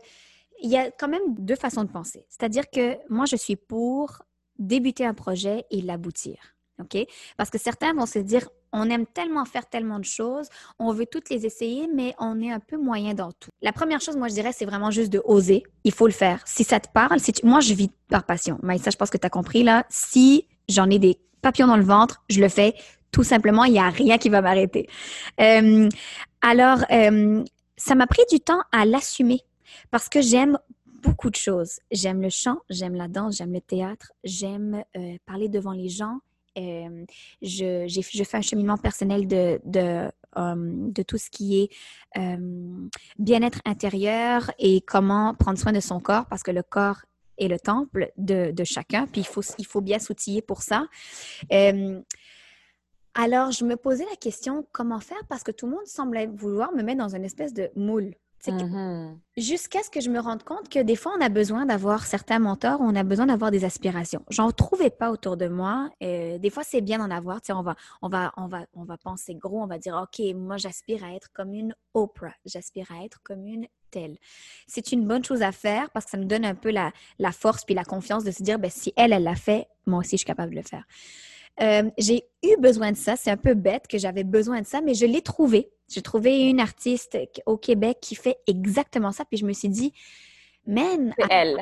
[0.63, 2.25] il y a quand même deux façons de penser.
[2.29, 4.23] C'est-à-dire que moi, je suis pour
[4.59, 6.37] débuter un projet et l'aboutir.
[6.81, 7.07] OK?
[7.37, 11.07] Parce que certains vont se dire, on aime tellement faire tellement de choses, on veut
[11.07, 13.51] toutes les essayer, mais on est un peu moyen dans tout.
[13.63, 15.63] La première chose, moi, je dirais, c'est vraiment juste de oser.
[15.85, 16.43] Il faut le faire.
[16.47, 18.59] Si ça te parle, si moi, je vis par passion.
[18.63, 19.87] Mais ça, je pense que tu as compris, là.
[19.89, 22.75] Si j'en ai des papillons dans le ventre, je le fais.
[23.13, 24.89] Tout simplement, il n'y a rien qui va m'arrêter.
[25.41, 25.89] Euh,
[26.43, 27.43] alors, euh,
[27.77, 29.41] ça m'a pris du temps à l'assumer
[29.91, 30.59] parce que j'aime
[31.03, 31.81] beaucoup de choses.
[31.91, 36.19] J'aime le chant, j'aime la danse, j'aime le théâtre, j'aime euh, parler devant les gens.
[36.59, 37.05] Euh,
[37.43, 41.71] je, fais un cheminement personnel de, de tout ce qui est
[43.19, 47.03] bien-être intérieur et comment prendre soin de son corps parce que le corps
[47.39, 49.25] est le temple de, chacun, puis
[49.59, 50.87] il faut, bien s'outiller pour ça.
[51.53, 52.01] Euh,
[53.15, 55.25] alors, je me posais la question, comment faire?
[55.29, 58.15] Parce que tout le monde semblait vouloir me mettre dans une espèce de moule.
[58.45, 59.17] Mm-hmm.
[59.37, 62.39] Jusqu'à ce que je me rende compte que des fois, on a besoin d'avoir certains
[62.39, 64.25] mentors, on a besoin d'avoir des aspirations.
[64.31, 65.91] J'en trouvais pas autour de moi.
[66.03, 67.41] Euh, des fois, c'est bien d'en avoir.
[67.41, 69.61] Tu sais, on va, on va, on va, on va penser gros.
[69.63, 72.35] On va dire, ok, moi, j'aspire à être comme une Oprah.
[72.45, 74.17] J'aspire à être comme une telle.
[74.67, 77.33] C'est une bonne chose à faire parce que ça nous donne un peu la, la
[77.33, 80.13] force puis la confiance de se dire, ben, si elle, elle l'a fait, moi aussi,
[80.13, 80.85] je suis capable de le faire.
[81.61, 83.17] Euh, j'ai eu besoin de ça.
[83.17, 85.71] C'est un peu bête que j'avais besoin de ça, mais je l'ai trouvé.
[85.89, 89.25] J'ai trouvé une artiste au Québec qui fait exactement ça.
[89.25, 89.93] Puis je me suis dit,
[90.67, 91.15] man.
[91.19, 91.61] C'est elle.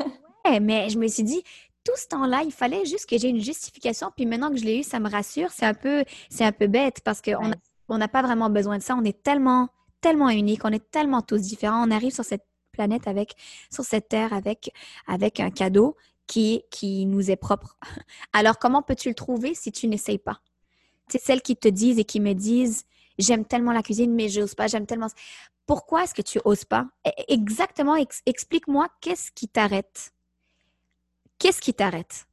[0.44, 1.42] ouais, mais je me suis dit,
[1.84, 4.10] tout ce temps-là, il fallait juste que j'ai une justification.
[4.16, 5.50] Puis maintenant que je l'ai eu, ça me rassure.
[5.50, 7.52] C'est un peu, c'est un peu bête parce qu'on
[7.88, 8.96] on n'a pas vraiment besoin de ça.
[8.96, 9.68] On est tellement,
[10.00, 10.64] tellement unique.
[10.64, 11.86] On est tellement tous différents.
[11.86, 13.34] On arrive sur cette planète avec,
[13.70, 14.72] sur cette terre avec,
[15.06, 17.76] avec un cadeau qui, qui nous est propre.
[18.32, 20.40] Alors, comment peux-tu le trouver si tu n'essayes pas?
[21.08, 22.84] C'est celles qui te disent et qui me disent,
[23.18, 25.08] j'aime tellement la cuisine, mais j'ose pas, j'aime tellement.
[25.66, 26.86] Pourquoi est-ce que tu oses pas?
[27.06, 30.12] E, exactement, explique-moi qu'est-ce qui t'arrête?
[31.38, 32.26] Qu'est-ce qui t'arrête?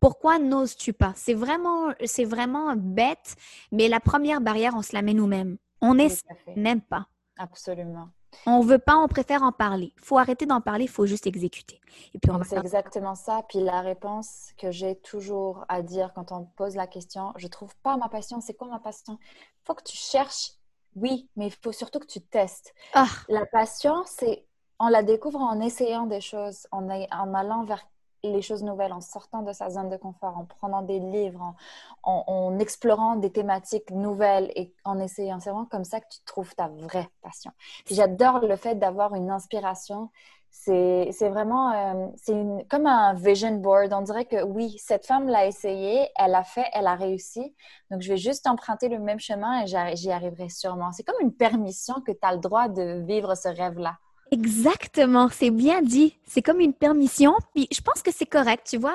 [0.00, 1.12] Pourquoi n'oses-tu pas?
[1.14, 3.36] C'est vraiment, c'est vraiment bête,
[3.70, 5.58] mais la première barrière, on se la met nous-mêmes.
[5.80, 7.06] On n'aime pas.
[7.38, 8.08] Absolument.
[8.46, 9.92] On veut pas, on préfère en parler.
[9.96, 11.80] Il faut arrêter d'en parler, il faut juste exécuter.
[12.14, 13.42] Et puis C'est exactement ça.
[13.48, 17.46] Puis la réponse que j'ai toujours à dire quand on me pose la question, je
[17.46, 18.40] trouve pas ma passion.
[18.40, 19.18] C'est quoi ma passion?
[19.22, 20.52] Il faut que tu cherches.
[20.94, 22.74] Oui, mais il faut surtout que tu testes.
[22.92, 23.06] Ah.
[23.28, 24.44] La passion, c'est
[24.78, 27.86] on la découvre en essayant des choses, en, en allant vers
[28.22, 31.54] les choses nouvelles, en sortant de sa zone de confort, en prenant des livres,
[32.02, 35.40] en, explorant des thématiques nouvelles et en essayant.
[35.40, 37.50] C'est vraiment comme ça que tu trouves ta vraie passion.
[37.90, 40.10] J'adore le fait d'avoir une inspiration.
[40.50, 43.92] C'est vraiment euh, comme un vision board.
[43.92, 47.54] On dirait que oui, cette femme l'a essayé, elle a fait, elle a réussi.
[47.90, 50.92] Donc, je vais juste emprunter le même chemin et j'y arriverai sûrement.
[50.92, 53.96] C'est comme une permission que tu as le droit de vivre ce rêve-là.
[54.32, 56.16] Exactement, c'est bien dit.
[56.24, 57.34] C'est comme une permission.
[57.54, 58.66] Puis je pense que c'est correct.
[58.66, 58.94] Tu vois,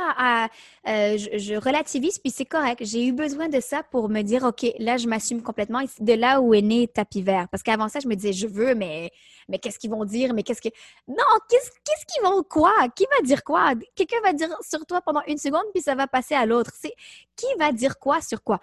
[0.87, 2.83] euh, je, relativise, puis c'est correct.
[2.83, 5.81] J'ai eu besoin de ça pour me dire, OK, là, je m'assume complètement.
[5.99, 7.47] de là où est né Tapis Vert.
[7.51, 9.11] Parce qu'avant ça, je me disais, je veux, mais,
[9.47, 10.33] mais qu'est-ce qu'ils vont dire?
[10.33, 10.69] Mais qu'est-ce que.
[11.07, 12.73] Non, qu'est-ce qu'ils vont quoi?
[12.95, 13.73] Qui va dire quoi?
[13.95, 16.71] Quelqu'un va dire sur toi pendant une seconde, puis ça va passer à l'autre.
[16.81, 16.95] C'est
[17.35, 18.59] qui va dire quoi sur quoi?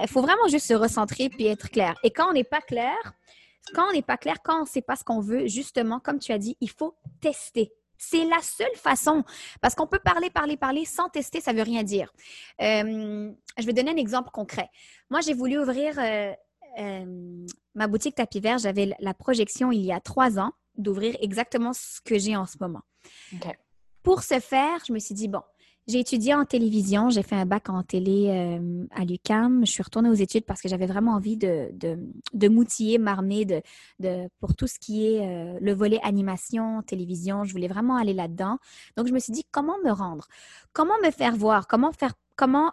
[0.00, 1.94] Il faut vraiment juste se recentrer puis être clair.
[2.02, 3.14] Et quand on n'est pas clair,
[3.74, 6.18] quand on n'est pas clair, quand on ne sait pas ce qu'on veut, justement, comme
[6.18, 7.72] tu as dit, il faut tester.
[7.98, 9.24] C'est la seule façon.
[9.60, 12.12] Parce qu'on peut parler, parler, parler sans tester, ça ne veut rien dire.
[12.60, 14.68] Euh, je vais donner un exemple concret.
[15.10, 16.32] Moi, j'ai voulu ouvrir euh,
[16.78, 18.58] euh, ma boutique tapis vert.
[18.58, 22.56] J'avais la projection il y a trois ans d'ouvrir exactement ce que j'ai en ce
[22.60, 22.82] moment.
[24.02, 25.42] Pour ce faire, je me suis dit, bon,
[25.86, 29.64] j'ai étudié en télévision, j'ai fait un bac en télé euh, à l'UCAM.
[29.64, 31.98] Je suis retournée aux études parce que j'avais vraiment envie de, de,
[32.32, 33.62] de m'outiller, m'armer de,
[34.00, 37.44] de, pour tout ce qui est euh, le volet animation, télévision.
[37.44, 38.58] Je voulais vraiment aller là-dedans.
[38.96, 40.26] Donc, je me suis dit, comment me rendre?
[40.72, 41.68] Comment me faire voir?
[41.68, 42.72] Comment faire, comment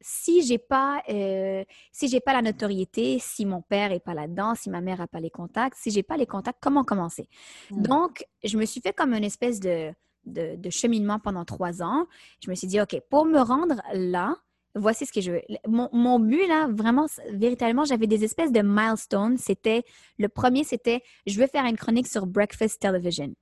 [0.00, 4.54] si j'ai pas euh, si j'ai pas la notoriété, si mon père est pas là-dedans,
[4.54, 7.28] si ma mère a pas les contacts, si j'ai pas les contacts, comment commencer?
[7.70, 7.82] Mmh.
[7.82, 9.92] Donc, je me suis fait comme une espèce de
[10.28, 12.06] de, cheminement pendant trois ans.
[12.42, 14.36] Je me suis dit, OK, pour me rendre là,
[14.74, 15.42] voici ce que je veux.
[15.66, 19.36] Mon, but, là, vraiment, véritablement, j'avais des espèces de milestones.
[19.36, 19.84] C'était,
[20.18, 23.34] le premier, c'était, je veux faire une chronique sur Breakfast Television.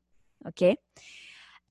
[0.47, 0.65] OK?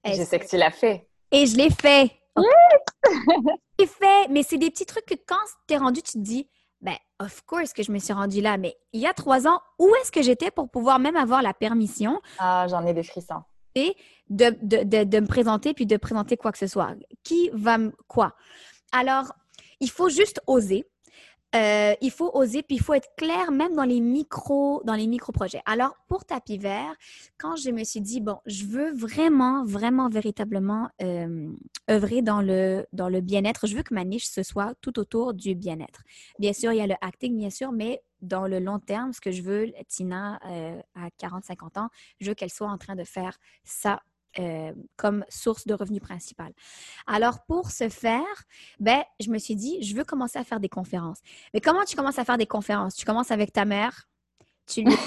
[0.06, 1.08] je sais que tu l'as fait.
[1.32, 2.12] Et je l'ai fait.
[2.38, 5.36] je l'ai fait, mais c'est des petits trucs que quand
[5.67, 6.47] tu es rendu, tu te dis,
[6.82, 9.60] ben, of course que je me suis rendue là, mais il y a trois ans,
[9.80, 12.21] où est-ce que j'étais pour pouvoir même avoir la permission?
[12.38, 13.41] Ah, j'en ai des frissons
[14.30, 16.96] de, de, me présenter puis de présenter quoi que ce soit.
[17.24, 18.36] Qui va quoi?
[18.92, 19.34] Alors,
[19.80, 20.86] il faut juste oser.
[21.56, 25.08] Euh, il faut oser, puis il faut être clair même dans les micros, dans les
[25.08, 25.62] micro-projets.
[25.65, 26.94] Alors, pour Tapis Vert,
[27.38, 31.50] quand je me suis dit, bon, je veux vraiment, vraiment, véritablement euh,
[31.89, 35.34] œuvrer dans le, dans le bien-être, je veux que ma niche, ce soit tout autour
[35.34, 36.04] du bien-être.
[36.39, 39.22] Bien sûr, il y a le acting, bien sûr, mais dans le long terme, ce
[39.22, 41.89] que je veux, Tina, euh, à 40-50 ans,
[42.20, 44.02] je veux qu'elle soit en train de faire ça
[44.39, 46.52] euh, comme source de revenus principal.
[47.08, 48.24] Alors, pour ce faire,
[48.80, 51.19] ben, je me suis dit, je veux commencer à faire des conférences.
[51.54, 52.95] Mais comment tu commences à faire des conférences?
[52.95, 54.08] Tu commences avec ta mère,
[54.67, 54.95] tu lui...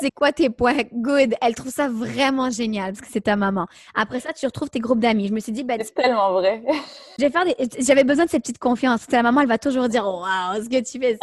[0.00, 0.82] c'est quoi tes points?
[0.92, 1.34] Good?
[1.40, 3.66] Elle trouve ça vraiment génial parce que c'est ta maman.
[3.94, 5.28] Après ça, tu retrouves tes groupes d'amis.
[5.28, 6.64] Je me suis dit, ben, c'est tellement vrai.
[7.18, 9.06] J'avais besoin de cette petite confiance.
[9.10, 11.18] la maman, elle va toujours dire, waouh, ce que tu fais.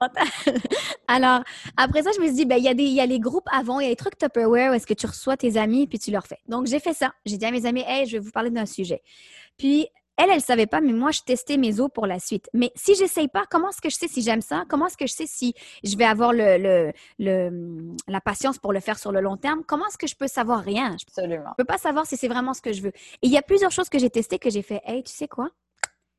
[1.08, 1.42] Alors,
[1.76, 3.48] après ça, je me suis dit, ben, il y, a des, y a les groupes
[3.52, 5.98] avant, il y a les trucs Tupperware où est-ce que tu reçois tes amis puis
[5.98, 6.38] tu leur fais.
[6.48, 7.12] Donc, j'ai fait ça.
[7.24, 9.02] J'ai dit à mes amis, hey, je vais vous parler d'un sujet.
[9.56, 12.48] Puis, elle, elle ne savait pas, mais moi, je testais mes os pour la suite.
[12.54, 14.64] Mais si j'essaye pas, comment est-ce que je sais si j'aime ça?
[14.68, 15.54] Comment est-ce que je sais si
[15.84, 19.62] je vais avoir le, le, la patience pour le faire sur le long terme?
[19.66, 20.96] Comment est-ce que je peux savoir rien?
[21.06, 21.50] Absolument.
[21.50, 22.92] Je peux pas savoir si c'est vraiment ce que je veux.
[23.22, 25.28] Et il y a plusieurs choses que j'ai testées que j'ai fait, hey, tu sais
[25.28, 25.50] quoi?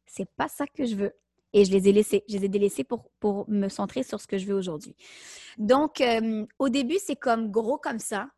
[0.05, 1.13] C'est pas ça que je veux
[1.53, 2.23] et je les ai laissés.
[2.27, 4.95] Je les ai délaissés pour, me centrer sur ce que je veux aujourd'hui.
[5.57, 8.29] Donc, euh, au début, c'est comme gros comme ça.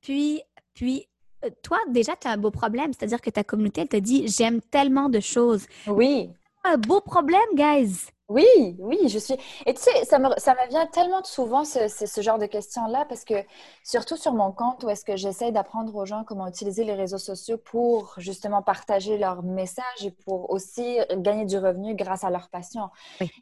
[0.00, 0.42] Puis,
[0.74, 1.06] puis
[1.44, 2.92] euh, toi, déjà, tu as un beau problème.
[2.92, 5.66] C'est-à-dire que ta communauté, elle te dit J'aime tellement de choses.
[5.86, 6.30] Oui.
[6.70, 8.10] Un beau problème, guys.
[8.28, 8.44] Oui,
[8.78, 9.34] oui, je suis.
[9.64, 13.06] Et tu sais, ça me, ça me vient tellement souvent ce, ce, genre de questions-là
[13.08, 13.36] parce que,
[13.82, 17.16] surtout sur mon compte, où est-ce que j'essaie d'apprendre aux gens comment utiliser les réseaux
[17.16, 22.50] sociaux pour justement partager leurs messages et pour aussi gagner du revenu grâce à leur
[22.50, 22.90] passion.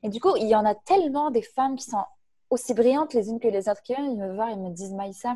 [0.05, 2.05] Et du coup, il y en a tellement des femmes qui sont
[2.51, 5.35] aussi brillantes les unes que les autres qui viennent me voir et me disent Maïssa,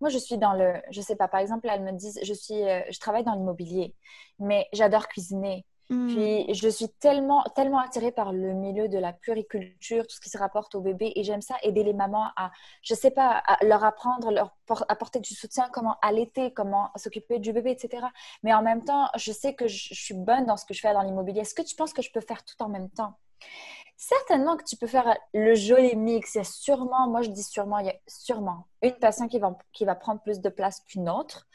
[0.00, 2.62] moi je suis dans le, je sais pas, par exemple, elles me disent, je suis,
[2.62, 3.94] euh, je travaille dans l'immobilier,
[4.38, 5.66] mais j'adore cuisiner.
[5.88, 10.28] Puis je suis tellement, tellement attirée par le milieu de la puriculture, tout ce qui
[10.28, 12.50] se rapporte au bébé, et j'aime ça aider les mamans à,
[12.82, 14.52] je sais pas, à leur apprendre, leur
[14.88, 18.04] apporter du soutien, comment allaiter, comment s'occuper du bébé, etc.
[18.42, 20.92] Mais en même temps, je sais que je, suis bonne dans ce que je fais
[20.92, 21.42] dans l'immobilier.
[21.42, 23.14] Est-ce que tu penses que je peux faire tout en même temps?
[23.96, 26.34] Certainement que tu peux faire le joli mix.
[26.34, 29.38] Il y a sûrement, moi je dis sûrement, il y a sûrement une personne qui
[29.38, 31.46] va, qui va prendre plus de place qu'une autre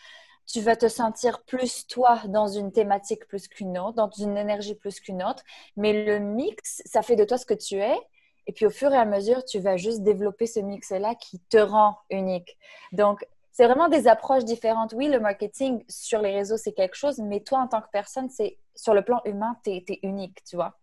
[0.45, 4.75] tu vas te sentir plus toi dans une thématique plus qu'une autre, dans une énergie
[4.75, 5.43] plus qu'une autre.
[5.77, 7.97] Mais le mix, ça fait de toi ce que tu es.
[8.47, 11.57] Et puis au fur et à mesure, tu vas juste développer ce mix-là qui te
[11.57, 12.57] rend unique.
[12.91, 14.93] Donc, c'est vraiment des approches différentes.
[14.93, 18.29] Oui, le marketing sur les réseaux, c'est quelque chose, mais toi, en tant que personne,
[18.29, 20.79] c'est sur le plan humain, tu es, unique, tu vois.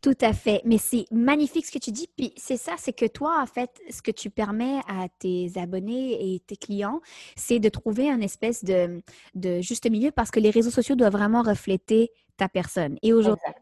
[0.00, 0.62] Tout à fait.
[0.64, 2.08] Mais c'est magnifique ce que tu dis.
[2.16, 6.34] Puis c'est ça, c'est que toi, en fait, ce que tu permets à tes abonnés
[6.34, 7.00] et tes clients,
[7.36, 9.02] c'est de trouver un espèce de,
[9.34, 12.96] de juste milieu parce que les réseaux sociaux doivent vraiment refléter ta personne.
[13.02, 13.52] Et aujourd'hui,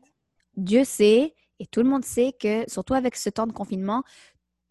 [0.56, 4.02] Dieu sait, et tout le monde sait que, surtout avec ce temps de confinement,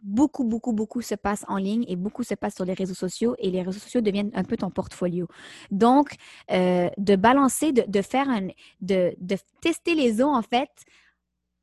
[0.00, 3.34] beaucoup, beaucoup, beaucoup se passe en ligne et beaucoup se passe sur les réseaux sociaux
[3.38, 5.26] et les réseaux sociaux deviennent un peu ton portfolio.
[5.72, 6.14] Donc,
[6.52, 8.48] euh, de balancer, de, faire un,
[8.80, 10.70] de, de, tester les eaux, en fait,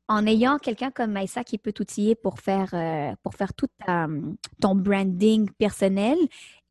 [0.08, 3.68] en ayant quelqu'un comme Maïsa qui peut t'outiller pour faire, euh, pour faire tout
[4.60, 6.18] ton branding personnel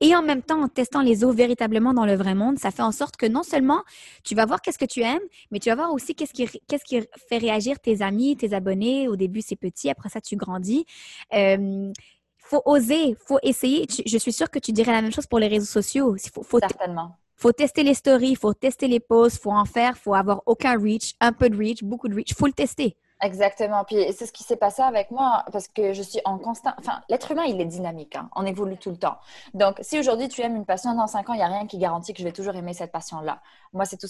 [0.01, 2.81] et en même temps en testant les eaux véritablement dans le vrai monde, ça fait
[2.81, 3.83] en sorte que non seulement
[4.23, 6.83] tu vas voir qu'est-ce que tu aimes, mais tu vas voir aussi qu'est-ce qui, qu'est-ce
[6.83, 9.07] qui fait réagir tes amis, tes abonnés.
[9.07, 10.85] Au début, c'est petit, après ça, tu grandis.
[11.31, 11.93] Il
[12.37, 13.87] faut oser, faut essayer.
[14.05, 16.15] Je suis sûre que tu dirais la même chose pour les réseaux sociaux.
[16.33, 19.97] Faut, faut Certainement faut tester les stories, il faut tester les posts, faut en faire,
[19.97, 22.95] faut avoir aucun reach, un peu de reach, beaucoup de reach, faut le tester.
[23.23, 23.85] Exactement.
[23.85, 26.73] Puis c'est ce qui s'est passé avec moi parce que je suis en constant.
[26.77, 28.17] Enfin, l'être humain, il est dynamique.
[28.17, 28.29] Hein.
[28.35, 29.17] On évolue tout le temps.
[29.53, 31.77] Donc, si aujourd'hui tu aimes une passion, dans cinq ans, il n'y a rien qui
[31.77, 33.41] garantit que je vais toujours aimer cette passion-là.
[33.71, 34.07] Moi, c'est tout,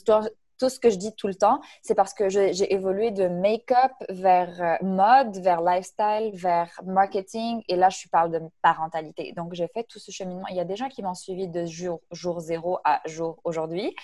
[0.69, 4.61] ce que je dis tout le temps, c'est parce que j'ai évolué de make-up vers
[4.61, 7.61] euh, mode, vers lifestyle, vers marketing.
[7.67, 9.31] Et là, je parle de parentalité.
[9.33, 10.47] Donc, j'ai fait tout ce cheminement.
[10.49, 13.95] Il y a des gens qui m'ont suivi de jour, jour zéro à jour aujourd'hui.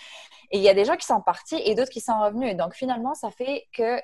[0.52, 2.56] Et il y a des gens qui sont partis et d'autres qui sont revenus.
[2.56, 4.00] Donc, finalement, ça fait que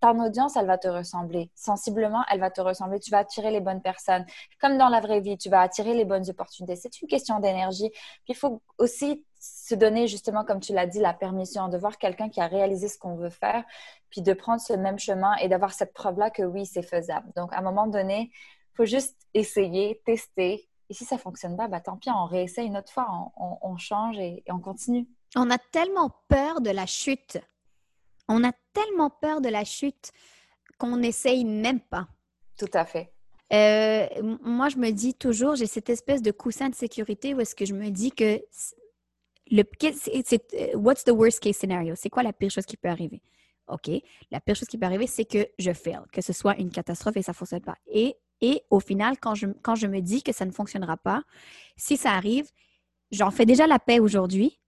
[0.00, 1.50] ton audience, elle va te ressembler.
[1.54, 2.98] Sensiblement, elle va te ressembler.
[2.98, 4.26] Tu vas attirer les bonnes personnes.
[4.60, 6.74] Comme dans la vraie vie, tu vas attirer les bonnes opportunités.
[6.76, 7.90] C'est une question d'énergie.
[7.90, 11.98] Puis, il faut aussi se donner, justement, comme tu l'as dit, la permission de voir
[11.98, 13.64] quelqu'un qui a réalisé ce qu'on veut faire,
[14.10, 17.30] puis de prendre ce même chemin et d'avoir cette preuve-là que oui, c'est faisable.
[17.36, 18.30] Donc, à un moment donné,
[18.74, 20.68] faut juste essayer, tester.
[20.88, 23.76] Et si ça ne fonctionne pas, bah, tant pis, on réessaye une autre fois, on,
[23.76, 25.08] change et on continue.
[25.36, 27.38] On a tellement peur de la chute.
[28.28, 30.12] On a tellement peur de la chute
[30.78, 32.08] qu'on n'essaye même pas.
[32.58, 33.12] Tout à fait.
[33.52, 34.06] Euh,
[34.42, 37.66] moi, je me dis toujours, j'ai cette espèce de coussin de sécurité où est-ce que
[37.66, 38.40] je me dis que
[39.50, 39.64] le,
[40.24, 41.94] c'est, euh, what's the worst case scenario?
[41.94, 43.20] C'est quoi la pire chose qui peut arriver?
[43.68, 43.90] OK,
[44.30, 47.16] la pire chose qui peut arriver, c'est que je fail, que ce soit une catastrophe
[47.16, 47.76] et ça ne fonctionne pas.
[47.86, 51.22] Et, et au final, quand je, quand je me dis que ça ne fonctionnera pas,
[51.76, 52.50] si ça arrive,
[53.10, 54.58] j'en fais déjà la paix aujourd'hui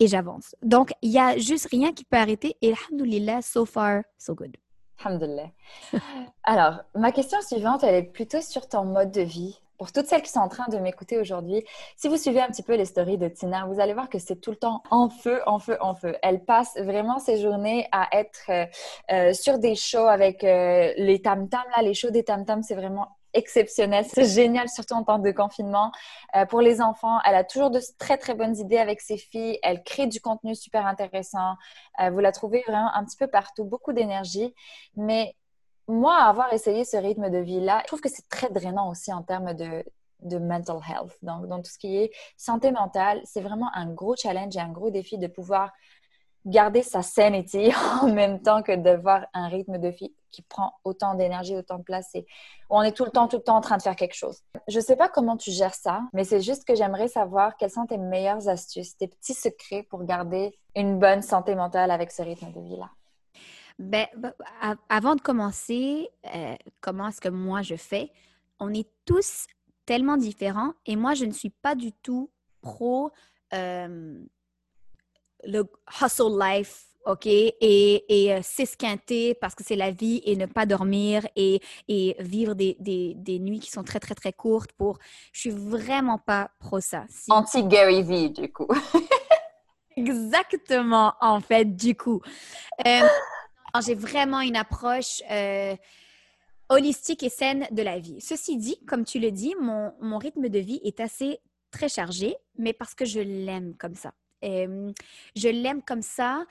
[0.00, 0.56] et j'avance.
[0.62, 2.56] Donc, il n'y a juste rien qui peut arrêter.
[2.62, 4.56] Et alhamdoulilah, so far, so good.
[5.04, 5.50] Alhamdoulilah.
[6.42, 9.60] Alors, ma question suivante, elle est plutôt sur ton mode de vie.
[9.78, 11.64] Pour toutes celles qui sont en train de m'écouter aujourd'hui,
[11.96, 14.36] si vous suivez un petit peu les stories de Tina, vous allez voir que c'est
[14.36, 16.16] tout le temps en feu, en feu, en feu.
[16.22, 18.66] Elle passe vraiment ses journées à être euh,
[19.10, 21.64] euh, sur des shows avec euh, les tam-tams.
[21.74, 24.04] Là, les shows des tam-tams, c'est vraiment exceptionnel.
[24.08, 25.92] C'est génial, surtout en temps de confinement.
[26.36, 29.58] Euh, pour les enfants, elle a toujours de très, très bonnes idées avec ses filles.
[29.62, 31.54] Elle crée du contenu super intéressant.
[32.00, 34.54] Euh, vous la trouvez vraiment un petit peu partout, beaucoup d'énergie.
[34.96, 35.36] Mais
[35.88, 39.22] moi, avoir essayé ce rythme de vie-là, je trouve que c'est très drainant aussi en
[39.22, 39.84] termes de,
[40.22, 41.16] de mental health.
[41.22, 44.70] Donc, dans tout ce qui est santé mentale, c'est vraiment un gros challenge et un
[44.70, 45.72] gros défi de pouvoir
[46.46, 47.70] garder sa sanity
[48.02, 51.82] en même temps que d'avoir un rythme de vie qui prend autant d'énergie, autant de
[51.82, 52.24] place et
[52.68, 54.42] on est tout le temps, tout le temps en train de faire quelque chose.
[54.68, 57.70] Je ne sais pas comment tu gères ça, mais c'est juste que j'aimerais savoir quelles
[57.70, 62.22] sont tes meilleures astuces, tes petits secrets pour garder une bonne santé mentale avec ce
[62.22, 62.90] rythme de vie-là.
[63.78, 64.06] Ben,
[64.88, 68.12] avant de commencer, euh, comment est-ce que moi je fais?
[68.58, 69.46] On est tous
[69.86, 73.10] tellement différents et moi, je ne suis pas du tout pro
[73.54, 74.22] euh,
[75.44, 75.64] le
[76.00, 80.66] hustle life, OK, et, et euh, s'esquinter parce que c'est la vie et ne pas
[80.66, 84.98] dormir et, et vivre des, des, des, nuits qui sont très, très, très courtes pour...
[85.32, 87.06] Je suis vraiment pas pro ça.
[87.30, 88.68] Anti-Gary V, du coup.
[89.96, 92.20] Exactement, en fait, du coup.
[92.86, 93.00] Euh,
[93.84, 95.22] j'ai vraiment une approche...
[95.30, 95.74] Euh,
[96.70, 98.20] holistique et saine de la vie.
[98.20, 101.40] Ceci dit, comme tu le dis, mon, mon rythme de vie est assez
[101.72, 106.44] très chargé, mais parce que je l'aime comme ça je l'aime comme ça.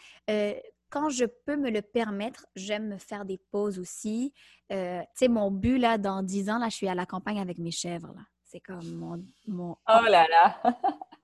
[0.90, 4.34] quand je peux me le permettre, j'aime me faire des pauses aussi.
[4.70, 4.76] tu
[5.16, 7.72] sais, mon but, là, dans 10 ans, là, je suis à la campagne avec mes
[7.72, 8.22] chèvres, là.
[8.52, 9.78] C'est comme mon, mon...
[9.88, 10.60] Oh là là!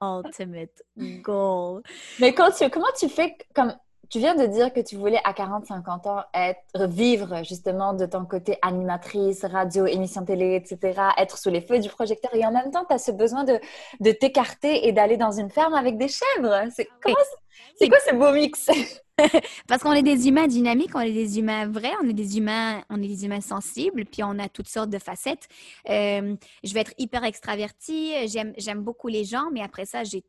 [0.02, 0.84] ultimate
[1.24, 1.82] goal.
[2.20, 3.76] Mais quand tu, comment tu fais, comme
[4.10, 8.26] tu viens de dire que tu voulais à 40-50 ans être, vivre justement de ton
[8.26, 12.72] côté animatrice, radio, émission télé, etc., être sous les feux du projecteur et en même
[12.72, 13.60] temps, tu as ce besoin de,
[14.00, 16.70] de t'écarter et d'aller dans une ferme avec des chèvres.
[16.72, 18.70] C'est, quoi ce beau mix?
[19.68, 22.82] Parce qu'on est des humains dynamiques, on est des humains vrais, on est des humains,
[22.90, 25.48] on est des humains sensibles, puis on a toutes sortes de facettes.
[25.90, 30.24] Euh, je vais être hyper extravertie, j'aime beaucoup les gens, mais après ça, j'ai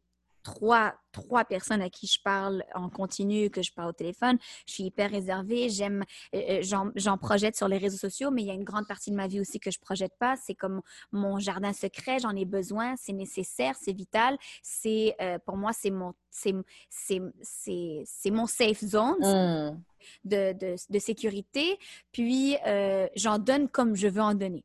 [0.46, 4.38] trois, trois personnes à qui je parle en continu, que je parle au téléphone.
[4.66, 5.68] Je suis hyper réservée.
[5.68, 8.86] J'aime, euh, euh, j'en projette sur les réseaux sociaux, mais il y a une grande
[8.86, 10.36] partie de ma vie aussi que je projette pas.
[10.36, 12.20] C'est comme mon jardin secret.
[12.20, 12.94] J'en ai besoin.
[12.96, 13.74] C'est nécessaire.
[13.80, 14.38] C'est vital.
[14.62, 16.54] C'est, euh, pour moi, c'est mon, c'est,
[16.90, 19.16] c'est, mon safe zone.
[19.18, 19.82] Mmh.
[20.24, 21.80] De, de, de, sécurité,
[22.12, 22.56] puis
[23.16, 24.62] j'en donne comme je veux en donner.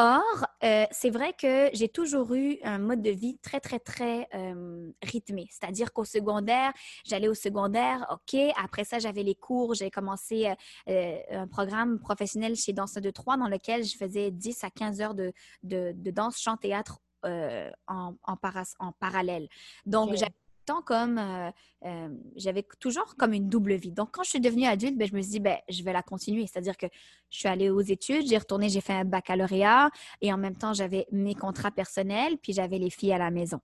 [0.00, 4.28] Or, euh, c'est vrai que j'ai toujours eu un mode de vie très, très, très
[4.32, 5.48] euh, rythmé.
[5.50, 6.72] C'est-à-dire qu'au secondaire,
[7.04, 8.40] j'allais au secondaire, OK.
[8.62, 9.74] Après ça, j'avais les cours.
[9.74, 10.54] J'ai commencé
[10.88, 15.00] euh, un programme professionnel chez Danse de 3 dans lequel je faisais 10 à 15
[15.00, 15.32] heures de,
[15.64, 19.48] de, danse, chant, théâtre en, en, parallèle.
[19.84, 20.32] Donc, j'avais
[20.76, 21.50] comme euh,
[21.84, 23.92] euh, j'avais toujours comme une double vie.
[23.92, 26.02] Donc, quand je suis devenue adulte, ben, je me suis dit, ben, je vais la
[26.02, 26.46] continuer.
[26.46, 26.86] C'est-à-dire que
[27.30, 29.90] je suis allée aux études, j'ai retourné, j'ai fait un baccalauréat
[30.20, 33.60] et en même temps, j'avais mes contrats personnels, puis j'avais les filles à la maison.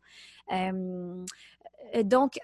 [0.52, 1.24] Euh,
[2.02, 2.38] donc,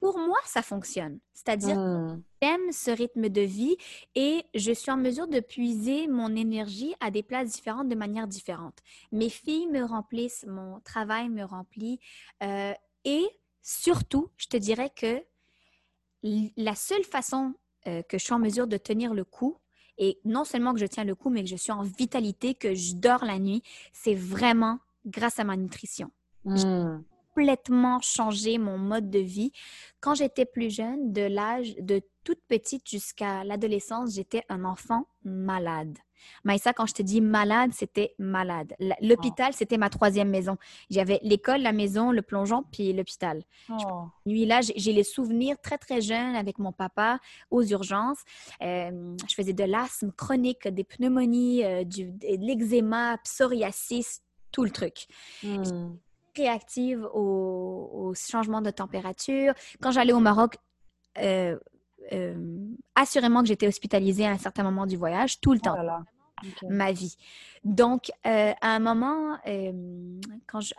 [0.00, 1.18] pour moi, ça fonctionne.
[1.34, 2.22] C'est-à-dire mmh.
[2.40, 3.76] j'aime ce rythme de vie
[4.14, 8.26] et je suis en mesure de puiser mon énergie à des places différentes de manière
[8.26, 8.78] différente.
[9.12, 12.00] Mes filles me remplissent, mon travail me remplit
[13.04, 13.28] et
[13.62, 15.22] Surtout, je te dirais que
[16.22, 17.54] la seule façon
[17.86, 19.56] euh, que je suis en mesure de tenir le coup,
[19.96, 22.74] et non seulement que je tiens le coup, mais que je suis en vitalité, que
[22.74, 26.10] je dors la nuit, c'est vraiment grâce à ma nutrition.
[26.46, 27.04] J'ai mmh.
[27.28, 29.52] complètement changé mon mode de vie.
[30.00, 35.98] Quand j'étais plus jeune, de l'âge de toute petite jusqu'à l'adolescence, j'étais un enfant malade.
[36.44, 38.74] Maïssa, quand je te dis malade, c'était malade.
[39.00, 40.56] L'hôpital, c'était ma troisième maison.
[40.90, 43.42] J'avais l'école, la maison, le plongeon, puis l'hôpital.
[43.68, 44.04] Oh.
[44.26, 47.18] Nuit là, j'ai les souvenirs très, très jeunes avec mon papa
[47.50, 48.20] aux urgences.
[48.62, 54.70] Euh, je faisais de l'asthme chronique, des pneumonies, euh, du, de l'eczéma, psoriasis, tout le
[54.70, 55.06] truc.
[55.42, 55.94] Hmm.
[56.36, 59.54] Réactive au, changement de température.
[59.80, 60.56] Quand j'allais au Maroc,
[61.18, 61.58] euh,
[62.94, 66.04] assurément que j'étais hospitalisée à un certain moment du voyage, tout le oh temps
[66.68, 67.16] ma vie.
[67.64, 70.72] Donc, euh, à un moment, euh, quand je.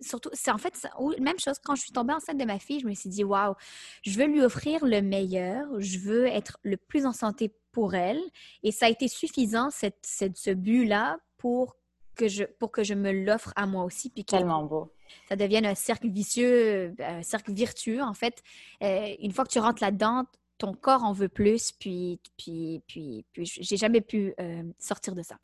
[0.00, 0.74] surtout, c'est en fait,
[1.20, 3.54] même chose, quand je suis tombée enceinte de ma fille, je me suis dit, waouh,
[4.02, 8.20] je veux lui offrir le meilleur, je veux être le plus en santé pour elle.
[8.62, 11.76] Et ça a été suffisant, cette, cette ce but-là, pour
[12.16, 14.10] que je, pour que je me l'offre à moi aussi.
[14.10, 14.92] Puis Tellement beau.
[15.28, 18.42] Ça devienne un cercle vicieux, un cercle vertueux, en fait.
[18.82, 20.24] Euh, une fois que tu rentres là-dedans,
[20.58, 25.22] ton corps en veut plus, puis, puis, puis, puis j'ai jamais pu euh, sortir de
[25.22, 25.36] ça.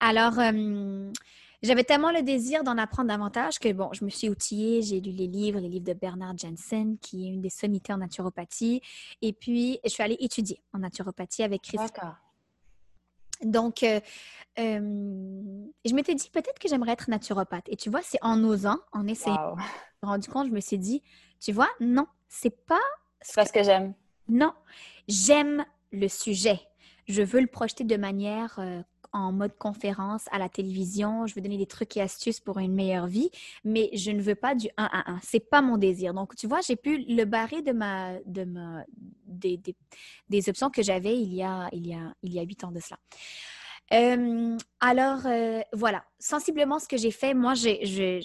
[0.00, 1.10] Alors, euh,
[1.62, 5.10] j'avais tellement le désir d'en apprendre davantage que, bon, je me suis outillée, j'ai lu
[5.10, 8.80] les livres, les livres de Bernard Jensen, qui est une des sommités en naturopathie,
[9.22, 12.14] et puis je suis allée étudier en naturopathie avec Christophe.
[13.42, 14.00] Donc, euh,
[14.56, 17.68] je m'étais dit peut-être que j'aimerais être naturopathe.
[17.68, 20.60] Et tu vois, c'est en osant, en essayant, je me suis rendu compte, je me
[20.60, 21.02] suis dit,
[21.40, 22.80] tu vois, non, c'est pas.
[23.20, 23.94] C'est pas ce que j'aime.
[24.28, 24.52] Non,
[25.08, 26.60] j'aime le sujet.
[27.08, 31.26] Je veux le projeter de manière euh, en mode conférence à la télévision.
[31.26, 33.30] Je veux donner des trucs et astuces pour une meilleure vie,
[33.64, 35.20] mais je ne veux pas du 1 à 1.
[35.22, 36.12] C'est pas mon désir.
[36.12, 38.46] Donc, tu vois, j'ai pu le barrer de ma, de
[39.26, 39.60] des,
[40.28, 42.72] des, options que j'avais il y a, il y a, il y a huit ans
[42.72, 42.98] de cela.
[43.92, 48.22] Euh, alors, euh, voilà, sensiblement ce que j'ai fait, moi, j'ai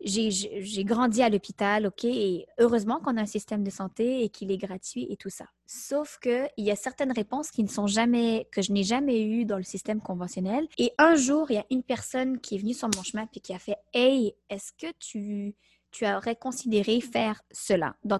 [0.00, 4.50] j'ai grandi à l'hôpital, OK, et heureusement qu'on a un système de santé et qu'il
[4.50, 5.46] est gratuit et tout ça.
[5.66, 9.44] Sauf qu'il y a certaines réponses qui ne sont jamais, que je n'ai jamais eues
[9.44, 10.68] dans le système conventionnel.
[10.78, 13.40] Et un jour, il y a une personne qui est venue sur mon chemin puis
[13.40, 15.54] qui a fait Hey, est-ce que tu,
[15.90, 18.18] tu aurais considéré faire cela, dans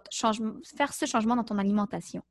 [0.77, 2.23] faire ce changement dans ton alimentation?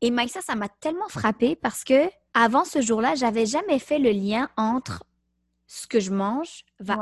[0.00, 4.10] Et Maïssa, ça m'a tellement frappée parce que avant ce jour-là, j'avais jamais fait le
[4.10, 5.04] lien entre
[5.66, 6.96] ce que je mange va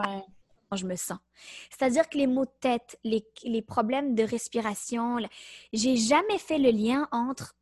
[0.77, 1.19] je me sens.
[1.71, 5.19] C'est-à-dire que les maux de tête, les, les problèmes de respiration,
[5.73, 7.55] j'ai jamais fait le lien entre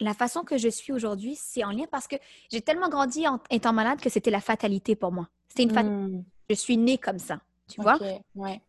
[0.00, 2.16] la façon que je suis aujourd'hui, c'est en lien parce que
[2.50, 5.28] j'ai tellement grandi en étant malade que c'était la fatalité pour moi.
[5.48, 6.16] C'était une fatalité.
[6.16, 6.24] Hmm.
[6.50, 7.98] Je suis née comme ça, tu vois?
[8.34, 8.60] Ouais.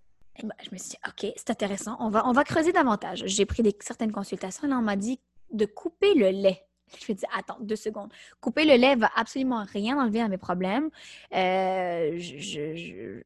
[0.43, 3.23] Ben, je me suis dit, OK, c'est intéressant, on va, on va creuser davantage.
[3.25, 5.19] J'ai pris des, certaines consultations et on m'a dit
[5.51, 6.66] de couper le lait.
[6.99, 8.09] Je me dis, attends, deux secondes.
[8.39, 10.89] Couper le lait va absolument rien enlever à mes problèmes.
[11.33, 13.21] Euh, je,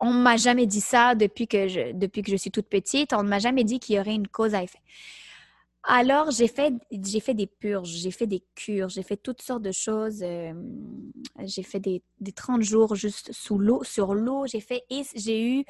[0.00, 3.12] on ne m'a jamais dit ça depuis que, je, depuis que je suis toute petite.
[3.12, 4.80] On ne m'a jamais dit qu'il y aurait une cause à effet.
[5.84, 9.62] Alors, j'ai fait, j'ai fait des purges, j'ai fait des cures, j'ai fait toutes sortes
[9.62, 10.20] de choses.
[10.22, 10.52] Euh,
[11.44, 14.46] j'ai fait des, des, 30 jours juste sous l'eau, sur l'eau.
[14.46, 14.84] J'ai fait,
[15.16, 15.64] j'ai eu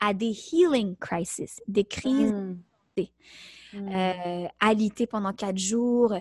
[0.00, 2.58] à des healing crises, des crises mm.
[3.74, 6.14] Euh, alitées pendant quatre jours,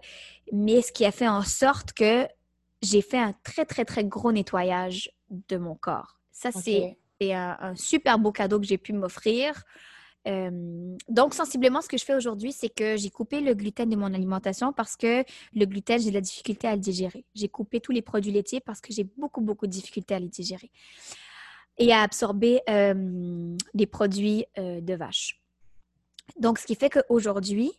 [0.52, 2.28] mais ce qui a fait en sorte que
[2.82, 6.20] j'ai fait un très, très, très gros nettoyage de mon corps.
[6.32, 6.98] Ça, c'est
[7.32, 9.64] un, super beau cadeau que j'ai pu m'offrir.
[10.28, 13.96] Euh, donc, sensiblement, ce que je fais aujourd'hui, c'est que j'ai coupé le gluten de
[13.96, 15.24] mon alimentation parce que
[15.54, 17.26] le gluten, j'ai de la difficulté à le digérer.
[17.36, 20.30] J'ai coupé tous les produits laitiers parce que j'ai beaucoup, beaucoup de difficulté à les
[20.30, 20.72] digérer
[21.78, 25.43] et à absorber euh, des produits euh, de vache.
[26.38, 27.72] Donc, ce qui fait qu'aujourd'hui,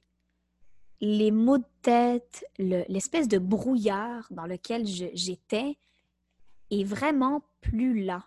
[1.00, 5.76] les maux de tête, l'espèce de brouillard dans lequel j'étais
[6.70, 8.24] est vraiment plus là.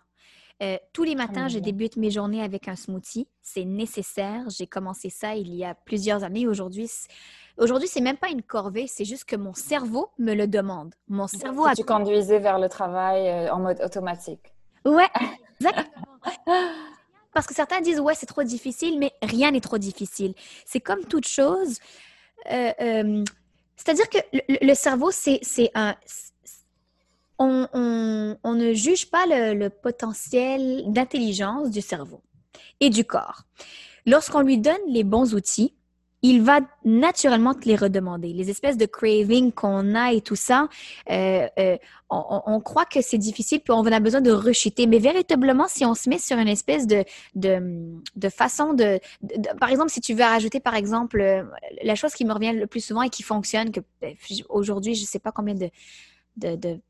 [0.60, 3.28] Euh, tous les matins, je débute mes journées avec un smoothie.
[3.42, 4.48] C'est nécessaire.
[4.50, 6.48] J'ai commencé ça il y a plusieurs années.
[6.48, 6.90] Aujourd'hui,
[7.58, 8.86] aujourd'hui, c'est même pas une corvée.
[8.88, 10.94] C'est juste que mon cerveau me le demande.
[11.08, 11.74] Mon cerveau a...
[11.74, 14.52] Tu conduisais vers le travail euh, en mode automatique.
[14.84, 15.08] Ouais,
[15.60, 16.18] exactement.
[17.34, 20.34] Parce que certains disent ouais, c'est trop difficile, mais rien n'est trop difficile.
[20.64, 21.78] C'est comme toute chose.
[22.50, 23.24] Euh,
[23.76, 24.18] c'est-à-dire que
[24.60, 25.40] le cerveau, c'est
[25.74, 25.94] un
[27.38, 32.20] on, ne juge pas le, potentiel d'intelligence du cerveau
[32.80, 33.42] et du corps.
[34.06, 35.74] Lorsqu'on lui donne les bons outils,
[36.22, 38.32] il va naturellement te les redemander.
[38.32, 40.68] Les espèces de craving qu'on a et tout ça,
[41.10, 41.76] euh, euh,
[42.10, 44.86] on, croit que c'est difficile, puis on a besoin de rechuter.
[44.86, 47.04] Mais véritablement, si on se met sur une espèce de,
[47.34, 48.98] de, façon de,
[49.60, 51.44] Par exemple, si tu veux rajouter, par exemple, euh,
[51.82, 54.14] la chose qui me revient le plus souvent et qui fonctionne, que ben,
[54.48, 55.70] aujourd'hui, je ne sais pas combien de,
[56.36, 56.80] de,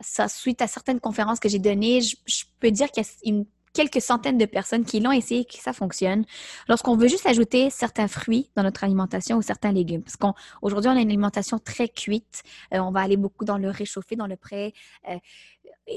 [0.00, 3.42] ça, suite à certaines conférences que j'ai données, je, peux dire qu'il y a
[3.76, 6.24] quelques centaines de personnes qui l'ont essayé et que ça fonctionne.
[6.66, 10.96] Lorsqu'on veut juste ajouter certains fruits dans notre alimentation ou certains légumes, parce qu'aujourd'hui, on,
[10.96, 14.36] a une alimentation très cuite, euh, on va aller beaucoup dans le réchauffé, dans le
[14.36, 14.72] prêt.
[15.08, 15.18] Euh,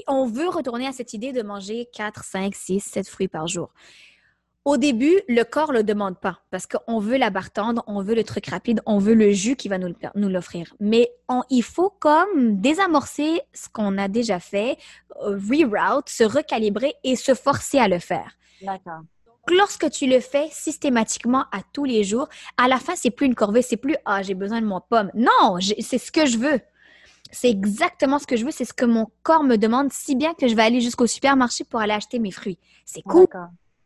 [0.06, 3.72] on veut retourner à cette idée de manger 4, 5, 6, 7 fruits par jour.
[4.66, 8.02] Au début, le corps ne le demande pas parce qu'on veut la barre tendre, on
[8.02, 9.94] veut le truc rapide, on veut le jus qui va nous,
[10.28, 10.74] l'offrir.
[10.80, 11.10] Mais
[11.48, 14.76] il faut comme désamorcer ce qu'on a déjà fait,
[15.22, 18.36] euh, reroute, se recalibrer et se forcer à le faire.
[18.60, 19.00] D'accord.
[19.50, 23.34] Lorsque tu le fais systématiquement à tous les jours, à la fin, c'est plus une
[23.34, 25.10] corvée, c'est plus ah j'ai besoin de mon pomme.
[25.14, 26.60] Non, c'est ce que je veux.
[27.32, 30.34] C'est exactement ce que je veux, c'est ce que mon corps me demande, si bien
[30.34, 32.58] que je vais aller jusqu'au supermarché pour aller acheter mes fruits.
[32.84, 33.26] C'est cool.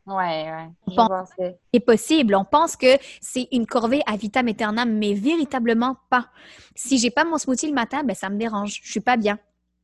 [0.06, 1.56] Ouais, ouais.
[1.72, 2.34] C'est possible.
[2.34, 6.26] On pense que c'est une corvée à vitam aeternam, mais véritablement pas.
[6.74, 8.80] Si j'ai pas mon smoothie le matin, ben ça me dérange.
[8.82, 9.38] Je suis pas bien.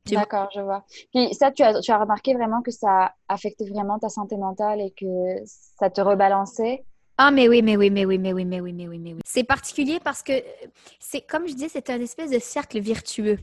[0.05, 0.83] D'accord, je vois.
[1.13, 4.81] Puis ça, tu as, tu as remarqué vraiment que ça affectait vraiment ta santé mentale
[4.81, 5.05] et que
[5.45, 6.83] ça te rebalançait?
[7.17, 9.19] Ah, mais oui, mais oui, mais oui, mais oui, mais oui, mais oui, mais oui.
[9.25, 10.33] C'est particulier parce que
[10.99, 13.37] c'est, comme je dis, c'est un espèce de cercle virtueux.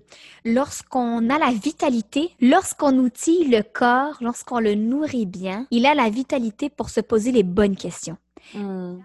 [0.45, 6.11] Lorsqu'on a la vitalité, lorsqu'on outille le corps, lorsqu'on le nourrit bien, il a la
[6.11, 8.17] vitalité pour se poser les bonnes questions.
[8.55, 8.99] Hmm.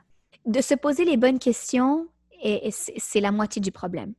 [0.46, 2.08] De se poser les bonnes questions,
[2.44, 4.14] et, c'est la moitié du problème.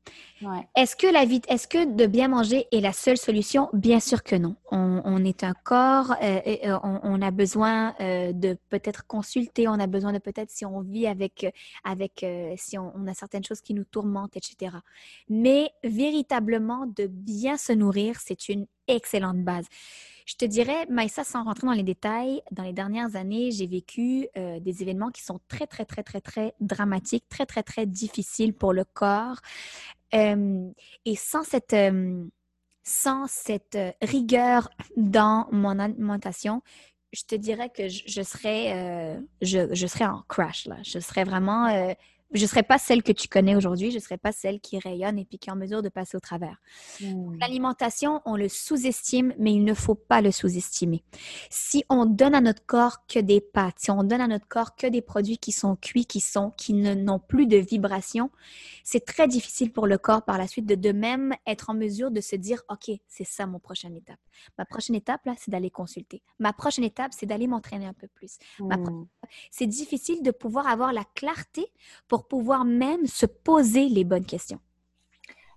[0.77, 3.71] Est-ce que la vie, est-ce que de bien manger est la seule solution?
[3.73, 4.57] Bien sûr que non.
[4.71, 9.75] On, est un corps, euh, et, euh, on, a besoin euh, de peut-être consulter, on
[9.75, 11.47] a besoin de peut-être si on vit avec,
[11.85, 14.77] avec si on, on, a certaines choses qui nous tourmentent, etc.
[15.29, 19.67] Mais véritablement de bien se nourrir, c'est une excellente base.
[20.25, 24.27] Je te dirais, Maïssa, sans rentrer dans les détails, dans les dernières années, j'ai vécu
[24.37, 28.55] euh, des événements qui sont très, très, très, très, très dramatiques, très, très, très difficiles
[28.55, 29.41] pour le corps.
[30.15, 30.71] Euh,
[31.05, 32.25] et sans cette, euh,
[32.85, 36.63] sans cette rigueur dans mon alimentation,
[37.13, 40.79] je te dirais que je, serais, je, je, serais en crash, là.
[40.83, 41.95] Je serais vraiment
[42.35, 44.79] je ne serais pas celle que tu connais aujourd'hui, je ne serais pas celle qui
[44.79, 46.61] rayonne et puis qui est en mesure de passer au travers.
[47.01, 47.37] Hmm.
[47.41, 51.03] L'alimentation, on le sous-estime, mais il ne faut pas le sous-estimer.
[51.51, 54.77] Si on donne à notre corps que des pâtes, si on donne à notre corps
[54.77, 58.31] que des produits qui sont cuits, qui sont, qui n'ont plus de vibration,
[58.83, 62.11] c'est très difficile pour le corps par la suite de de même être en mesure
[62.11, 64.19] de se dire, OK, c'est ça mon prochaine étape.
[64.59, 66.23] Ma prochaine étape, là, c'est d'aller consulter.
[66.39, 68.39] Ma prochaine étape, c'est d'aller m'entraîner un peu plus.
[68.59, 69.05] Hmm.
[69.51, 71.67] C'est difficile de pouvoir avoir la clarté
[72.09, 74.61] pour pouvoir même se poser les bonnes questions.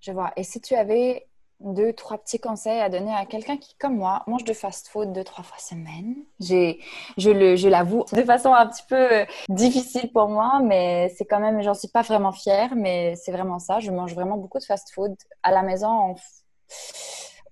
[0.01, 0.31] Je vois.
[0.35, 1.27] Et si tu avais
[1.59, 5.23] deux, trois petits conseils à donner à quelqu'un qui, comme moi, mange de fast-food deux,
[5.23, 6.15] trois fois semaine.
[6.39, 6.79] J'ai,
[7.17, 11.25] je le, je l'avoue, de façon un petit peu euh, difficile pour moi, mais c'est
[11.25, 13.79] quand même, j'en suis pas vraiment fière, mais c'est vraiment ça.
[13.79, 16.15] Je mange vraiment beaucoup de fast-food à la maison.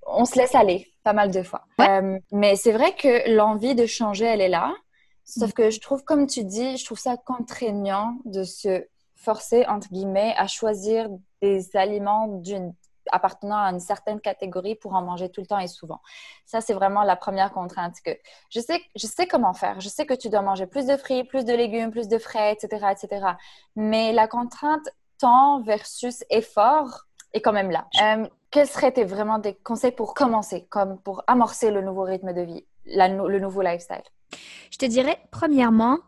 [0.06, 1.64] On, se laisse aller pas mal de fois.
[1.82, 4.72] Euh, mais c'est vrai que l'envie de changer, elle est là.
[5.24, 5.54] Sauf mm.
[5.54, 8.86] que je trouve, comme tu dis, je trouve ça contraignant de se
[9.26, 11.10] forcer, entre guillemets, à choisir
[11.42, 12.42] des aliments
[13.12, 16.02] appartenant à une certaine catégorie pour en manger tout le temps et souvent.
[16.46, 18.12] Ça, c'est vraiment la première contrainte que
[18.50, 19.80] je sais, je sais comment faire.
[19.80, 22.54] Je sais que tu dois manger plus de fruits, plus de légumes, plus de frais,
[22.54, 23.26] etc., etc.
[23.76, 24.88] Mais la contrainte
[25.20, 27.88] temps versus effort est quand même là.
[28.02, 32.34] Euh, quels seraient tes, vraiment des conseils pour commencer, comme pour amorcer le nouveau rythme
[32.34, 34.04] de vie, le nouveau lifestyle?
[34.72, 36.00] Je te dirais, premièrement,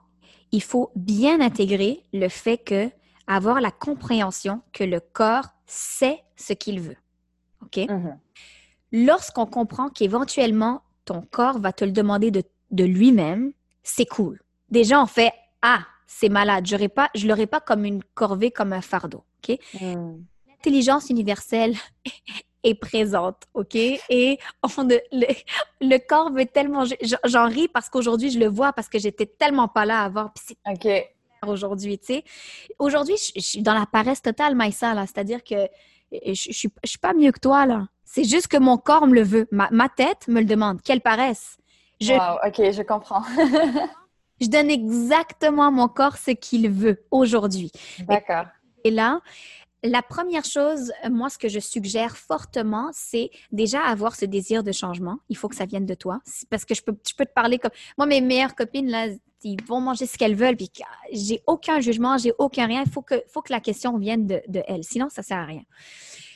[0.52, 2.90] il faut bien intégrer le fait que
[3.28, 6.98] avoir la compréhension que le corps sait ce qu'il veut.
[7.62, 7.78] OK?
[7.78, 8.18] Mm-hmm.
[8.94, 13.54] Lorsqu'on comprend qu'éventuellement ton corps va te le demander de, lui-même,
[13.84, 14.42] c'est cool.
[14.70, 16.66] Déjà, on fait Ah, c'est malade.
[16.68, 19.24] Je pas, je l'aurais pas comme une corvée, comme un fardeau.
[19.44, 19.58] OK?
[19.82, 20.18] Mm.
[20.48, 21.76] L'intelligence universelle
[22.64, 23.76] est présente, OK?
[23.76, 26.84] Et le, corps veut tellement...
[27.26, 30.32] J'en ris parce qu'aujourd'hui, je le vois parce que j'étais tellement pas là avant.
[30.70, 30.88] OK.
[31.46, 32.24] Aujourd'hui, tu sais.
[32.80, 35.06] Aujourd'hui, je, suis dans la paresse totale, Maïssa, là.
[35.06, 35.68] C'est-à-dire que
[36.12, 36.70] je, suis,
[37.02, 37.88] pas mieux que toi, là.
[38.06, 39.48] C'est juste que mon corps me le veut.
[39.52, 40.82] Ma, tête me le demande.
[40.82, 41.58] Quelle paresse.
[42.00, 43.24] Je, wow, OK, je comprends.
[44.42, 47.72] je donne exactement à mon corps ce qu'il veut aujourd'hui.
[48.00, 48.46] D'accord.
[48.84, 49.20] Et là,
[49.84, 54.72] la première chose, moi, ce que je suggère fortement, c'est déjà avoir ce désir de
[54.72, 55.18] changement.
[55.30, 56.20] Il faut que ça vienne de toi.
[56.50, 57.72] Parce que je peux, je peux te parler comme.
[57.98, 59.08] Moi, mes meilleures copines, là,
[59.44, 60.72] ils vont manger ce qu'elles veulent, puis
[61.12, 62.84] j'ai aucun jugement, j'ai aucun rien.
[62.86, 64.84] Il faut que, faut que la question vienne de, de elles.
[64.84, 65.64] Sinon, ça sert à rien.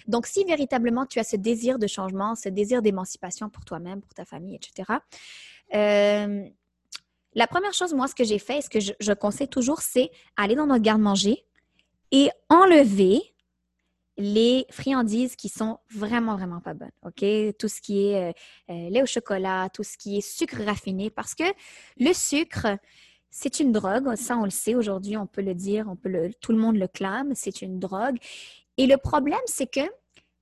[0.07, 4.13] Donc, si véritablement tu as ce désir de changement, ce désir d'émancipation pour toi-même, pour
[4.13, 4.99] ta famille, etc.,
[5.73, 6.45] euh,
[7.33, 9.81] la première chose, moi, ce que j'ai fait et ce que je, je conseille toujours,
[9.81, 11.45] c'est aller dans notre garde-manger
[12.11, 13.21] et enlever
[14.21, 16.91] les friandises qui sont vraiment, vraiment pas bonnes.
[17.03, 17.25] OK?
[17.57, 18.33] Tout ce qui est euh,
[18.69, 21.43] euh, lait au chocolat, tout ce qui est sucre raffiné, parce que
[21.97, 22.67] le sucre,
[23.31, 24.15] c'est une drogue.
[24.15, 26.77] Ça, on le sait aujourd'hui, on peut le dire, on peut le, tout le monde
[26.77, 28.17] le clame, c'est une drogue.
[28.77, 29.81] Et le problème, c'est que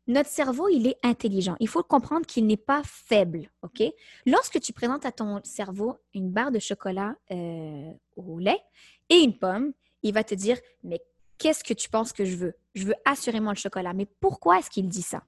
[0.08, 1.56] notre cerveau, il est intelligent.
[1.62, 3.84] Il faut comprendre qu'il n'est pas faible, OK?
[4.26, 8.60] Lorsque tu présentes à ton cerveau une barre de chocolat euh, au lait
[9.10, 9.72] et une pomme,
[10.04, 11.00] il va te dire, mais
[11.40, 12.54] qu'est-ce que tu penses que je veux?
[12.76, 13.94] Je veux assurément le chocolat.
[13.94, 15.24] Mais pourquoi est-ce qu'il dit ça?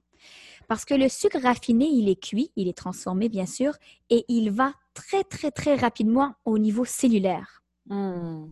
[0.68, 3.74] Parce que le sucre raffiné, il est cuit, il est transformé, bien sûr,
[4.10, 7.62] et il va très, très, très rapidement au niveau cellulaire.
[7.86, 8.46] Hmm.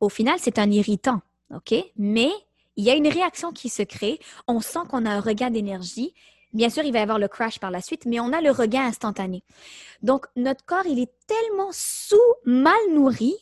[0.00, 1.20] Au final, c'est un irritant,
[1.52, 1.74] OK?
[1.96, 2.30] Mais
[2.76, 4.20] il y a une réaction qui se crée.
[4.46, 6.14] On sent qu'on a un regain d'énergie.
[6.52, 8.52] Bien sûr, il va y avoir le crash par la suite, mais on a le
[8.52, 9.42] regain instantané.
[10.02, 13.34] Donc, notre corps, il est tellement sous-mal nourri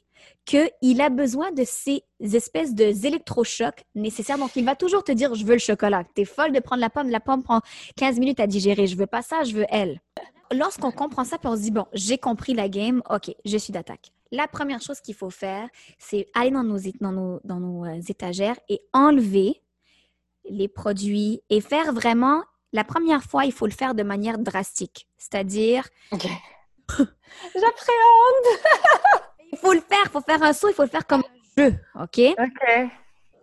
[0.47, 4.39] qu'il a besoin de ces espèces d'électrochocs nécessaires.
[4.39, 6.05] Donc, il va toujours te dire, je veux le chocolat.
[6.15, 7.11] Tu es folle de prendre la pomme.
[7.11, 7.61] La pomme prend
[7.97, 8.87] 15 minutes à digérer.
[8.87, 10.01] Je veux pas ça, je veux elle.
[10.53, 13.03] Lorsqu'on comprend ça, puis on se dit, bon, j'ai compris la game.
[13.11, 14.13] OK, je suis d'attaque.
[14.31, 15.69] La première chose qu'il faut faire,
[15.99, 19.61] c'est aller dans nos, dans nos, dans nos euh, étagères et enlever
[20.49, 25.09] les produits et faire vraiment, la première fois, il faut le faire de manière drastique.
[25.19, 25.89] C'est-à-dire...
[26.89, 28.47] J'appréhende
[29.53, 31.63] Il faut le faire, il faut faire un saut, il faut le faire comme un
[31.63, 32.21] jeu, OK?
[32.39, 32.91] OK.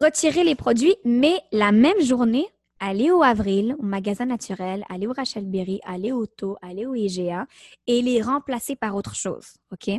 [0.02, 2.46] Retirer les produits, mais la même journée,
[2.80, 6.94] aller au Avril, au magasin naturel, aller au Rachel Berry, aller au Taux, aller au
[6.96, 7.48] IGA
[7.88, 9.90] et les remplacer par autre chose, OK?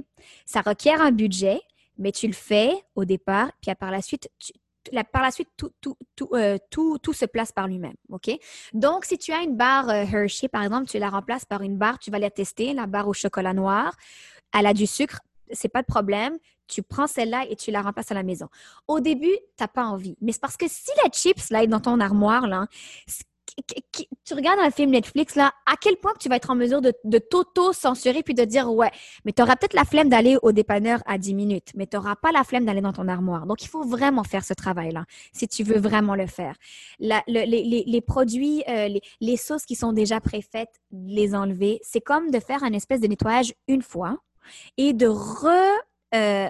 [0.45, 1.61] Ça requiert un budget,
[1.97, 4.29] mais tu le fais au départ, puis par la suite,
[5.13, 7.95] par la suite, tout, tout, tout, euh, tout, tout se place par lui-même.
[8.11, 8.31] OK?
[8.73, 11.77] Donc, si tu as une barre euh, Hershey, par exemple, tu la remplaces par une
[11.77, 13.97] barre, tu vas la tester, la barre au chocolat noir.
[14.53, 15.21] Elle a du sucre,
[15.51, 16.39] c'est pas de problème.
[16.67, 18.49] Tu prends celle-là et tu la remplaces à la maison.
[18.89, 20.17] Au début, tu n'as pas envie.
[20.21, 22.67] Mais c'est parce que si la chips là, est dans ton armoire, là,
[24.25, 26.93] tu regardes un film Netflix, là, à quel point tu vas être en mesure de,
[27.05, 28.91] de t'auto-censurer puis de dire, ouais,
[29.25, 32.17] mais tu auras peut-être la flemme d'aller au dépanneur à 10 minutes, mais tu n'auras
[32.17, 33.47] pas la flemme d'aller dans ton armoire.
[33.47, 36.57] Donc, il faut vraiment faire ce travail-là, si tu veux vraiment le faire.
[36.99, 42.41] les, produits, euh, les, les sauces qui sont déjà préfaites, les enlever, c'est comme de
[42.41, 44.19] faire un espèce de nettoyage une fois
[44.77, 46.49] et de euh,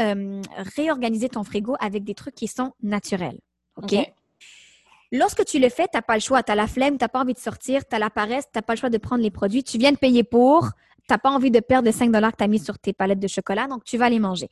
[0.00, 0.42] euh,
[0.76, 3.40] réorganiser ton frigo avec des trucs qui sont naturels.
[3.76, 3.94] OK?
[5.12, 6.42] Lorsque tu le fais, tu n'as pas le choix.
[6.42, 8.56] Tu as la flemme, tu n'as pas envie de sortir, tu as la paresse, tu
[8.56, 9.64] n'as pas le choix de prendre les produits.
[9.64, 10.70] Tu viens de payer pour,
[11.10, 12.92] tu n'as pas envie de perdre les 5 dollars que tu as mis sur tes
[12.92, 14.48] palettes de chocolat, donc tu vas les manger.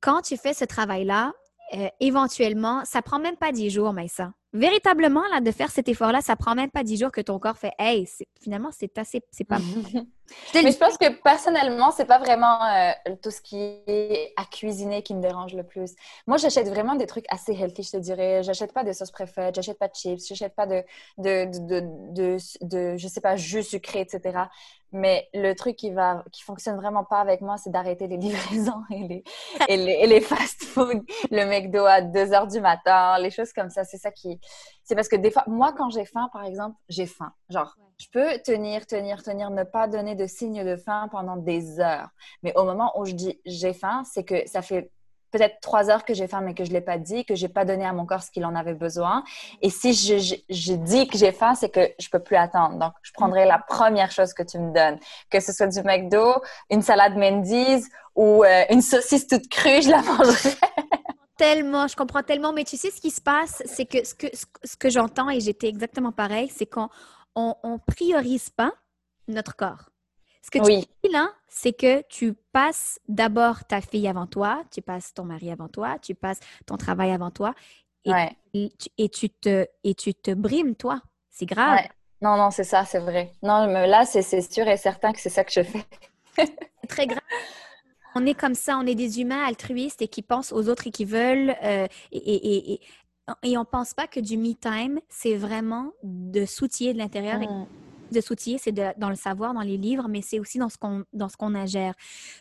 [0.00, 1.32] Quand tu fais ce travail-là,
[1.74, 5.88] euh, éventuellement, ça prend même pas 10 jours, mais ça véritablement, là, de faire cet
[5.88, 8.08] effort-là, ça prend même pas dix jours que ton corps fait Hey,
[8.40, 9.58] finalement, c'est assez, c'est pas
[10.54, 12.92] Mais je pense que personnellement, c'est pas vraiment euh,
[13.22, 15.94] tout ce qui est à cuisiner qui me dérange le plus.
[16.26, 18.42] Moi, j'achète vraiment des trucs assez healthy, je te dirais.
[18.42, 20.82] J'achète pas de sauce préfète, j'achète pas de chips, j'achète pas de
[21.18, 21.80] de, de,
[22.12, 24.44] de, de, je sais pas, jus sucré, etc.
[24.92, 28.82] Mais le truc qui va, qui fonctionne vraiment pas avec moi, c'est d'arrêter les livraisons
[28.90, 29.24] et les,
[29.68, 33.84] et les, les fast-food, le McDo à 2 heures du matin, les choses comme ça.
[33.84, 34.40] C'est ça qui,
[34.84, 37.32] c'est parce que des fois, moi, quand j'ai faim, par exemple, j'ai faim.
[37.50, 41.80] Genre, je peux tenir, tenir, tenir, ne pas donner de signe de faim pendant des
[41.80, 42.10] heures.
[42.42, 44.90] Mais au moment où je dis j'ai faim, c'est que ça fait
[45.32, 47.46] peut-être trois heures que j'ai faim, mais que je ne l'ai pas dit, que je
[47.46, 49.24] n'ai pas donné à mon corps ce qu'il en avait besoin.
[49.60, 52.78] Et si je, je, dis que j'ai faim, c'est que je ne peux plus attendre.
[52.78, 54.98] Donc, je prendrai la première chose que tu me donnes.
[55.30, 56.34] Que ce soit du McDo,
[56.70, 60.54] une salade Mendy's ou euh, une saucisse toute crue, je la mangerai.
[61.36, 64.26] Tellement, je comprends tellement, mais tu sais ce qui se passe, c'est que ce que,
[64.64, 66.88] ce que j'entends, et j'étais exactement pareil, c'est qu'on
[67.34, 68.72] on, on priorise pas
[69.28, 69.90] notre corps.
[70.42, 74.80] Ce que tu dis là, c'est que tu passes d'abord ta fille avant toi, tu
[74.80, 77.52] passes ton mari avant toi, tu passes ton travail avant toi,
[78.54, 81.02] et, et, tu, te, et tu te brimes, toi.
[81.28, 81.80] C'est grave.
[82.22, 83.32] Non, non, c'est ça, c'est vrai.
[83.42, 85.84] Non, mais là, c'est sûr et certain que c'est ça que je fais.
[86.36, 87.20] c'est très grave.
[88.18, 90.90] On est comme ça, on est des humains altruistes et qui pensent aux autres et
[90.90, 91.54] qui veulent.
[91.62, 92.80] Euh, et, et,
[93.42, 97.38] et, on ne pense pas que du me time, c'est vraiment de soutien de l'intérieur.
[97.38, 97.66] Mm
[98.12, 101.04] de s'outiller, c'est dans le savoir, dans les livres, mais c'est aussi dans ce qu'on
[101.12, 101.92] dans ce qu'on ingère.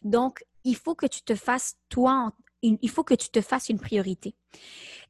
[0.03, 3.79] Donc, il faut que tu te fasses toi, il faut que tu te fasses une
[3.79, 4.35] priorité.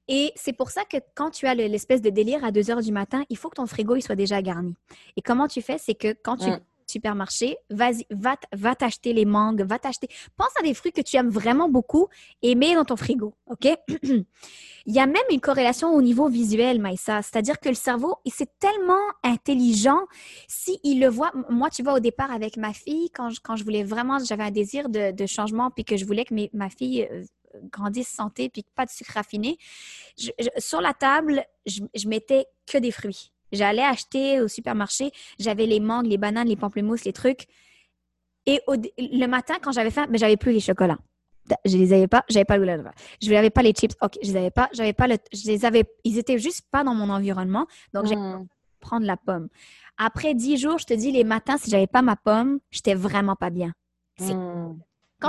[0.08, 2.94] Et c'est pour ça que quand tu as l'espèce de délire à 2 heures du
[2.94, 4.76] matin, il faut que ton frigo il soit déjà garni.
[5.18, 6.60] Et comment tu fais, c'est que quand tu mm
[6.96, 10.08] supermarché, vas-y, va, t'acheter les mangues, va t'acheter.
[10.38, 12.08] Pense à des fruits que tu aimes vraiment beaucoup
[12.42, 13.68] et mets dans ton frigo, OK?
[14.88, 17.22] Il y a même une corrélation au niveau visuel, Maïssa.
[17.22, 20.02] C'est-à-dire que le cerveau, c'est tellement intelligent.
[20.48, 23.64] S'il le voit, moi, tu vois, au départ, avec ma fille, quand je, quand je
[23.64, 27.24] voulais vraiment, j'avais un désir de, changement, puis que je voulais que ma fille euh,
[27.72, 29.58] grandisse santé, puis pas de sucre raffiné,
[30.60, 33.32] sur la table, je, je mettais que des fruits.
[33.56, 37.48] J'allais acheter au supermarché, j'avais les mangues, les bananes, les pamplemousses, les trucs.
[38.46, 41.00] Et le matin, quand j'avais faim, mais j'avais plus les chocolats.
[41.66, 42.84] Je les avais pas, j'avais pas le
[43.22, 43.96] Je n'avais pas les chips.
[44.02, 46.84] OK, je les avais pas, j'avais pas le je les avais ils étaient juste pas
[46.84, 47.68] dans mon environnement.
[47.94, 48.48] Donc j'ai mmh.
[48.80, 49.50] prendre la pomme.
[49.98, 53.36] Après dix jours, je te dis les matins si j'avais pas ma pomme, j'étais vraiment
[53.36, 53.74] pas bien.
[54.20, 54.74] Mmh.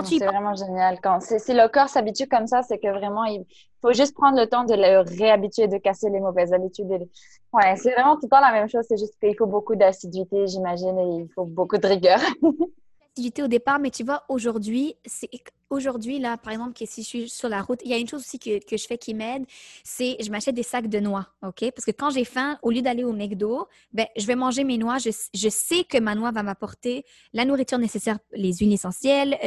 [0.04, 1.00] C'est vraiment génial.
[1.02, 3.44] Quand si le corps s'habitue comme ça, c'est que vraiment, il
[3.82, 7.08] faut juste prendre le temps de le réhabituer, de casser les mauvaises habitudes.
[7.52, 8.84] Ouais, c'est vraiment tout le temps la même chose.
[8.88, 12.20] C'est juste qu'il faut beaucoup d'assiduité, j'imagine, et il faut beaucoup de rigueur.
[13.42, 15.30] au départ, mais tu vois, aujourd'hui, c'est
[15.70, 18.08] aujourd'hui, là, par exemple, que si je suis sur la route, il y a une
[18.08, 19.44] chose aussi que, que je fais qui m'aide,
[19.84, 21.70] c'est je m'achète des sacs de noix, OK?
[21.72, 24.78] Parce que quand j'ai faim, au lieu d'aller au McDo, ben, je vais manger mes
[24.78, 24.98] noix.
[24.98, 29.38] Je, je sais que ma noix va m'apporter la nourriture nécessaire, les huiles essentielles.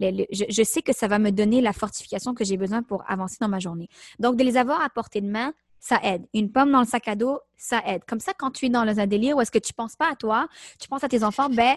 [0.00, 3.04] Le, je, je, sais que ça va me donner la fortification que j'ai besoin pour
[3.08, 3.88] avancer dans ma journée.
[4.18, 6.26] Donc, de les avoir à portée de main, ça aide.
[6.34, 8.02] Une pomme dans le sac à dos, ça aide.
[8.06, 10.10] Comme ça, quand tu es dans un délire où est-ce que tu ne penses pas
[10.10, 10.48] à toi,
[10.80, 11.76] tu penses à tes enfants, ben,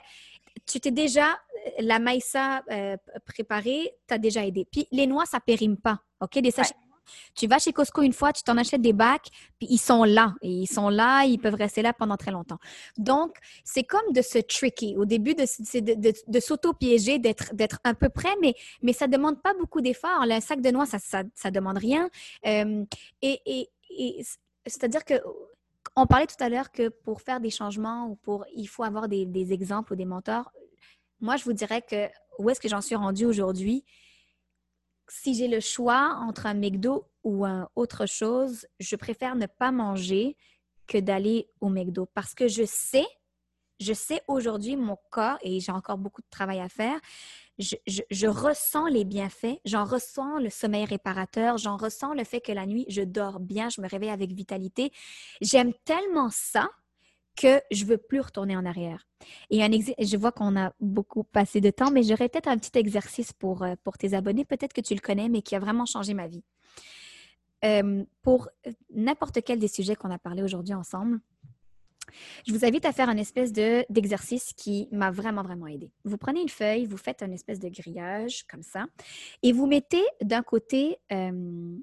[0.65, 1.39] tu t'es déjà,
[1.79, 4.67] la maïssa euh, préparée, t'as déjà aidé.
[4.71, 6.39] Puis les noix, ça périme pas, OK?
[6.39, 6.75] Des sachets.
[7.35, 10.35] Tu vas chez Costco une fois, tu t'en achètes des bacs, puis ils sont là.
[10.43, 12.59] Et ils sont là, ils peuvent rester là pendant très longtemps.
[12.97, 14.95] Donc, c'est comme de se tricky.
[14.95, 18.53] Au début, de, de, de, s'auto-piéger, d'être, d'être un peu près, mais,
[18.83, 20.23] mais ça ne demande pas beaucoup d'efforts.
[20.27, 22.09] Le sac de noix, ça ne demande rien.
[22.45, 22.85] Euh,
[23.23, 24.23] et, et, et
[24.67, 25.15] c'est-à-dire que
[25.95, 29.07] on parlait tout à l'heure que pour faire des changements ou pour, il faut avoir
[29.07, 30.51] des, exemples ou des mentors.
[31.21, 32.07] Moi, je vous dirais que
[32.37, 33.83] où est-ce que j'en suis rendue aujourd'hui?
[35.07, 39.71] Si j'ai le choix entre un McDo ou un autre chose, je préfère ne pas
[39.71, 40.37] manger
[40.87, 43.05] que d'aller au McDo parce que je sais,
[43.79, 46.99] je sais aujourd'hui mon corps et j'ai encore beaucoup de travail à faire
[47.59, 52.65] je, ressens les bienfaits, j'en ressens le sommeil réparateur, j'en ressens le fait que la
[52.65, 54.91] nuit, je dors bien, je me réveille avec vitalité.
[55.41, 56.69] J'aime tellement ça
[57.39, 59.07] que je veux plus retourner en arrière.
[59.49, 62.77] Et un je vois qu'on a beaucoup passé de temps, mais j'aurais peut-être un petit
[62.77, 65.85] exercice pour, euh, pour tes abonnés, peut-être que tu le connais, mais qui a vraiment
[65.85, 66.43] changé ma vie.
[67.63, 68.49] Euh, pour
[68.93, 71.21] n'importe quel des sujets qu'on a parlé aujourd'hui ensemble,
[72.45, 75.91] je vous invite à faire un espèce de, d'exercice qui m'a vraiment, vraiment aidé.
[76.03, 78.85] Vous prenez une feuille, vous faites un espèce de grillage comme ça,
[79.43, 81.77] et vous mettez d'un côté euh,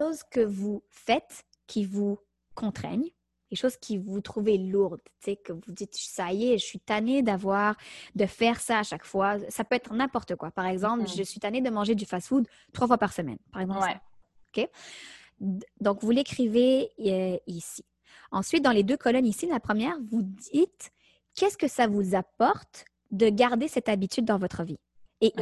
[0.00, 2.18] choses que vous faites qui vous
[2.54, 3.10] contraignent,
[3.56, 6.64] les choses qui vous trouvez lourdes, tu sais, que vous dites, ça y est, je
[6.64, 7.76] suis tannée d'avoir,
[8.14, 9.38] de faire ça à chaque fois.
[9.48, 10.50] Ça peut être n'importe quoi.
[10.50, 13.98] Par exemple, je suis tannée de manger du fast-food trois fois par semaine, par exemple.
[14.54, 14.68] OK?
[15.80, 17.84] Donc, vous l'écrivez euh, ici.
[18.30, 20.92] Ensuite, dans les deux colonnes ici, la première, vous dites
[21.34, 24.78] qu'est-ce que ça vous apporte de garder cette habitude dans votre vie?
[25.20, 25.32] Et,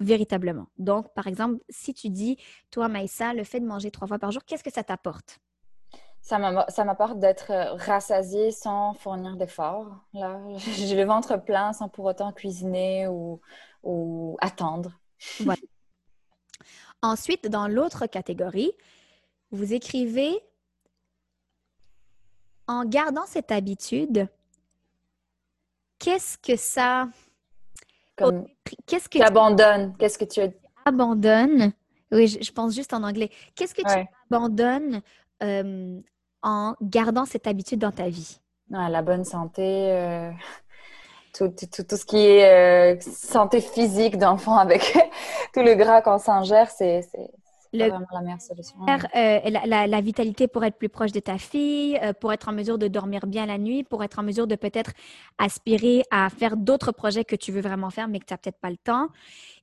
[0.00, 0.66] véritablement.
[0.76, 2.36] Donc, par exemple, si tu dis,
[2.70, 5.40] toi, Maïssa, le fait de manger trois fois par jour, qu'est-ce que ça t'apporte?
[6.24, 9.94] Ça m'apporte d'être euh, rassasiée sans fournir d'efforts.
[10.14, 13.42] Là, j'ai le ventre plein sans pour autant cuisiner ou,
[13.82, 14.98] ou attendre.
[17.02, 18.72] Ensuite, dans l'autre catégorie,
[19.50, 20.40] vous écrivez
[22.66, 24.26] en gardant cette habitude,
[25.98, 27.10] qu'est-ce que ça...
[28.86, 29.94] Qu'est-ce que tu abandonnes?
[29.98, 30.40] Qu'est-ce que tu
[30.86, 31.74] abandonnes?
[32.12, 33.30] Oui, je, pense juste en anglais.
[33.54, 35.02] Qu'est-ce que tu abandonnes
[35.42, 36.00] euh,
[36.44, 38.38] en gardant cette habitude dans ta vie?
[38.70, 40.30] la bonne santé, euh,
[41.36, 44.96] tout, tout, ce qui est euh, santé physique d'enfant avec
[45.54, 47.02] tout le gras qu'on s'ingère, c'est
[47.72, 48.76] vraiment la meilleure solution.
[48.86, 52.88] La, la, vitalité pour être plus proche de ta fille, pour être en mesure de
[52.88, 54.92] dormir bien la nuit, pour être en mesure de peut-être
[55.38, 58.60] aspirer à faire d'autres projets que tu veux vraiment faire, mais que tu n'as peut-être
[58.60, 59.08] pas le temps.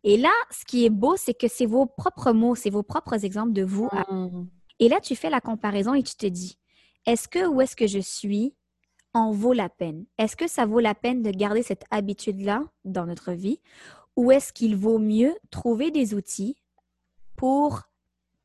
[0.04, 3.26] Et là, ce qui est beau, c'est que c'est vos propres mots, c'est vos propres
[3.26, 3.90] exemples de vous.
[4.10, 4.46] Mmh.
[4.80, 6.58] Et là, tu fais la comparaison et tu te dis,
[7.06, 8.56] est-ce que où est-ce que je suis
[9.14, 10.06] en vaut la peine?
[10.18, 13.60] Est-ce que ça vaut la peine de garder cette habitude-là dans notre vie?
[14.16, 16.56] Ou est-ce qu'il vaut mieux trouver des outils
[17.36, 17.84] pour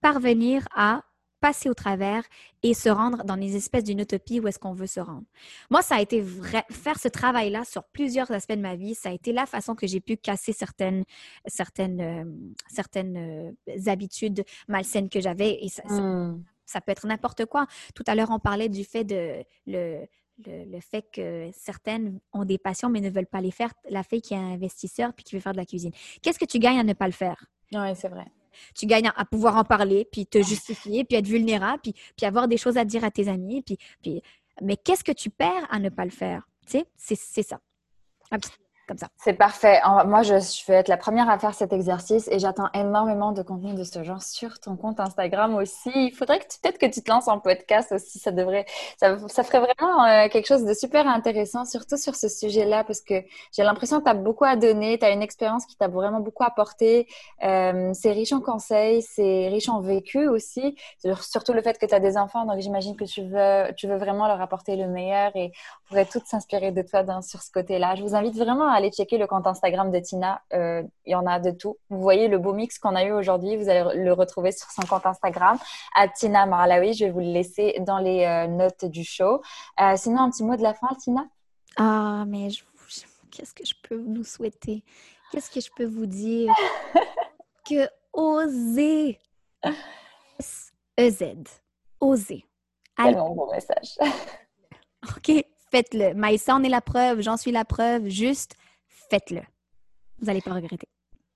[0.01, 1.03] parvenir à
[1.41, 2.25] passer au travers
[2.63, 5.27] et se rendre dans les espèces d'une utopie où est-ce qu'on veut se rendre?
[5.71, 8.95] Moi, ça a été vrai, faire ce travail-là sur plusieurs aspects de ma vie.
[8.95, 11.05] Ça a été la façon que j'ai pu casser certaines,
[11.47, 12.25] certaines, euh,
[12.69, 15.61] certaines euh, habitudes malsaines que j'avais.
[15.89, 16.43] Hmm.
[16.67, 17.67] Ça, peut être n'importe quoi.
[17.95, 20.07] Tout à l'heure, on parlait du fait de le,
[20.45, 23.73] le, fait que certaines ont des passions mais ne veulent pas les faire.
[23.89, 25.93] La fille qui est investisseur puis qui veut faire de la cuisine.
[26.23, 27.45] Qu'est-ce que tu gagnes à ne pas le faire?
[27.73, 28.27] Oui, c'est vrai.
[28.75, 32.49] Tu gagnes à, pouvoir en parler, puis te justifier, puis être vulnérable, puis, puis avoir
[32.49, 33.63] des choses à dire à tes amis.
[33.63, 34.23] Puis, puis...
[34.63, 36.49] Mais qu'est-ce que tu perds à ne pas le faire?
[36.67, 37.61] Tu sais, c'est ça
[39.17, 39.81] C'est parfait.
[40.07, 40.35] Moi, je,
[40.69, 44.05] vais être la première à faire cet exercice et j'attends énormément de contenu de ce
[44.05, 45.91] genre sur ton compte Instagram aussi.
[45.95, 48.21] Il faudrait que peut-être que tu te lances en podcast aussi.
[48.21, 48.65] Ça devrait,
[48.99, 53.15] ça, ferait vraiment euh, quelque chose de super intéressant, surtout sur ce sujet-là, parce que
[53.53, 54.99] j'ai l'impression que tu as beaucoup à donner.
[54.99, 57.09] Tu as une expérience qui t'a vraiment beaucoup apporté.
[57.43, 60.77] Euh, c'est riche en conseils, c'est riche en vécu aussi.
[61.23, 63.97] Surtout le fait que tu as des enfants, donc j'imagine que tu veux, tu veux
[63.97, 65.51] vraiment leur apporter le meilleur et
[65.87, 67.95] pourrait toutes s'inspirer de toi dans, sur ce côté-là.
[67.95, 70.43] Je vous invite vraiment à aller checker le compte Instagram de Tina.
[70.53, 71.79] Euh, il y en a de tout.
[71.91, 73.57] Vous voyez le beau mix qu'on a eu aujourd'hui.
[73.57, 75.59] Vous allez le retrouver sur son compte Instagram
[75.95, 76.93] à Tina Marlaoui.
[76.95, 79.41] Je vais vous le laisser dans les euh, notes du show.
[79.81, 81.27] Euh, sinon, un petit mot de la fin, Tina?
[81.77, 82.49] Ah, mais
[83.31, 84.83] qu'est-ce que je peux nous souhaiter?
[85.31, 86.53] Qu'est-ce que je peux vous dire?
[87.69, 89.19] Que oser.
[90.39, 91.25] S-E-Z.
[91.99, 92.45] Oser.
[92.97, 93.99] Tellement bon message.
[95.03, 95.45] OK,
[95.77, 96.15] faites-le.
[96.15, 98.09] Maïssa en est la preuve, j'en suis la preuve.
[98.09, 98.57] Juste
[99.11, 99.43] faites-le.
[100.19, 100.89] Vous n'allez pas regretter.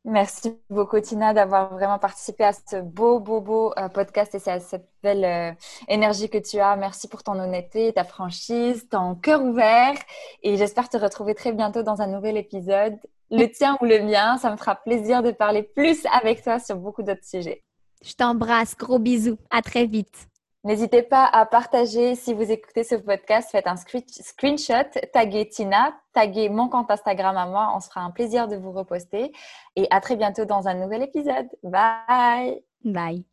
[0.07, 4.59] Merci beaucoup, Tina, d'avoir vraiment participé à ce beau, beau, beau euh, podcast et à
[4.59, 5.53] cette belle euh,
[5.89, 6.75] énergie que tu as.
[6.77, 9.95] Merci pour ton honnêteté, ta franchise, ton cœur ouvert.
[10.43, 12.97] Et j'espère te retrouver très bientôt dans un nouvel épisode.
[13.31, 16.77] Le tien ou le mien, ça me fera plaisir de parler plus avec toi sur
[16.77, 17.63] beaucoup d'autres sujets.
[18.03, 18.75] Je t'embrasse.
[18.75, 19.37] Gros bisous.
[19.51, 20.30] À très vite.
[20.63, 23.51] N'hésitez pas à partager si vous écoutez ce podcast.
[23.51, 27.73] Faites un screenshot, taguez Tina, taguez mon compte Instagram à moi.
[27.75, 29.33] On se fera un plaisir de vous reposter.
[29.77, 31.49] Et à très bientôt dans un nouvel épisode.
[31.63, 32.63] Bye.
[32.85, 33.30] Bye.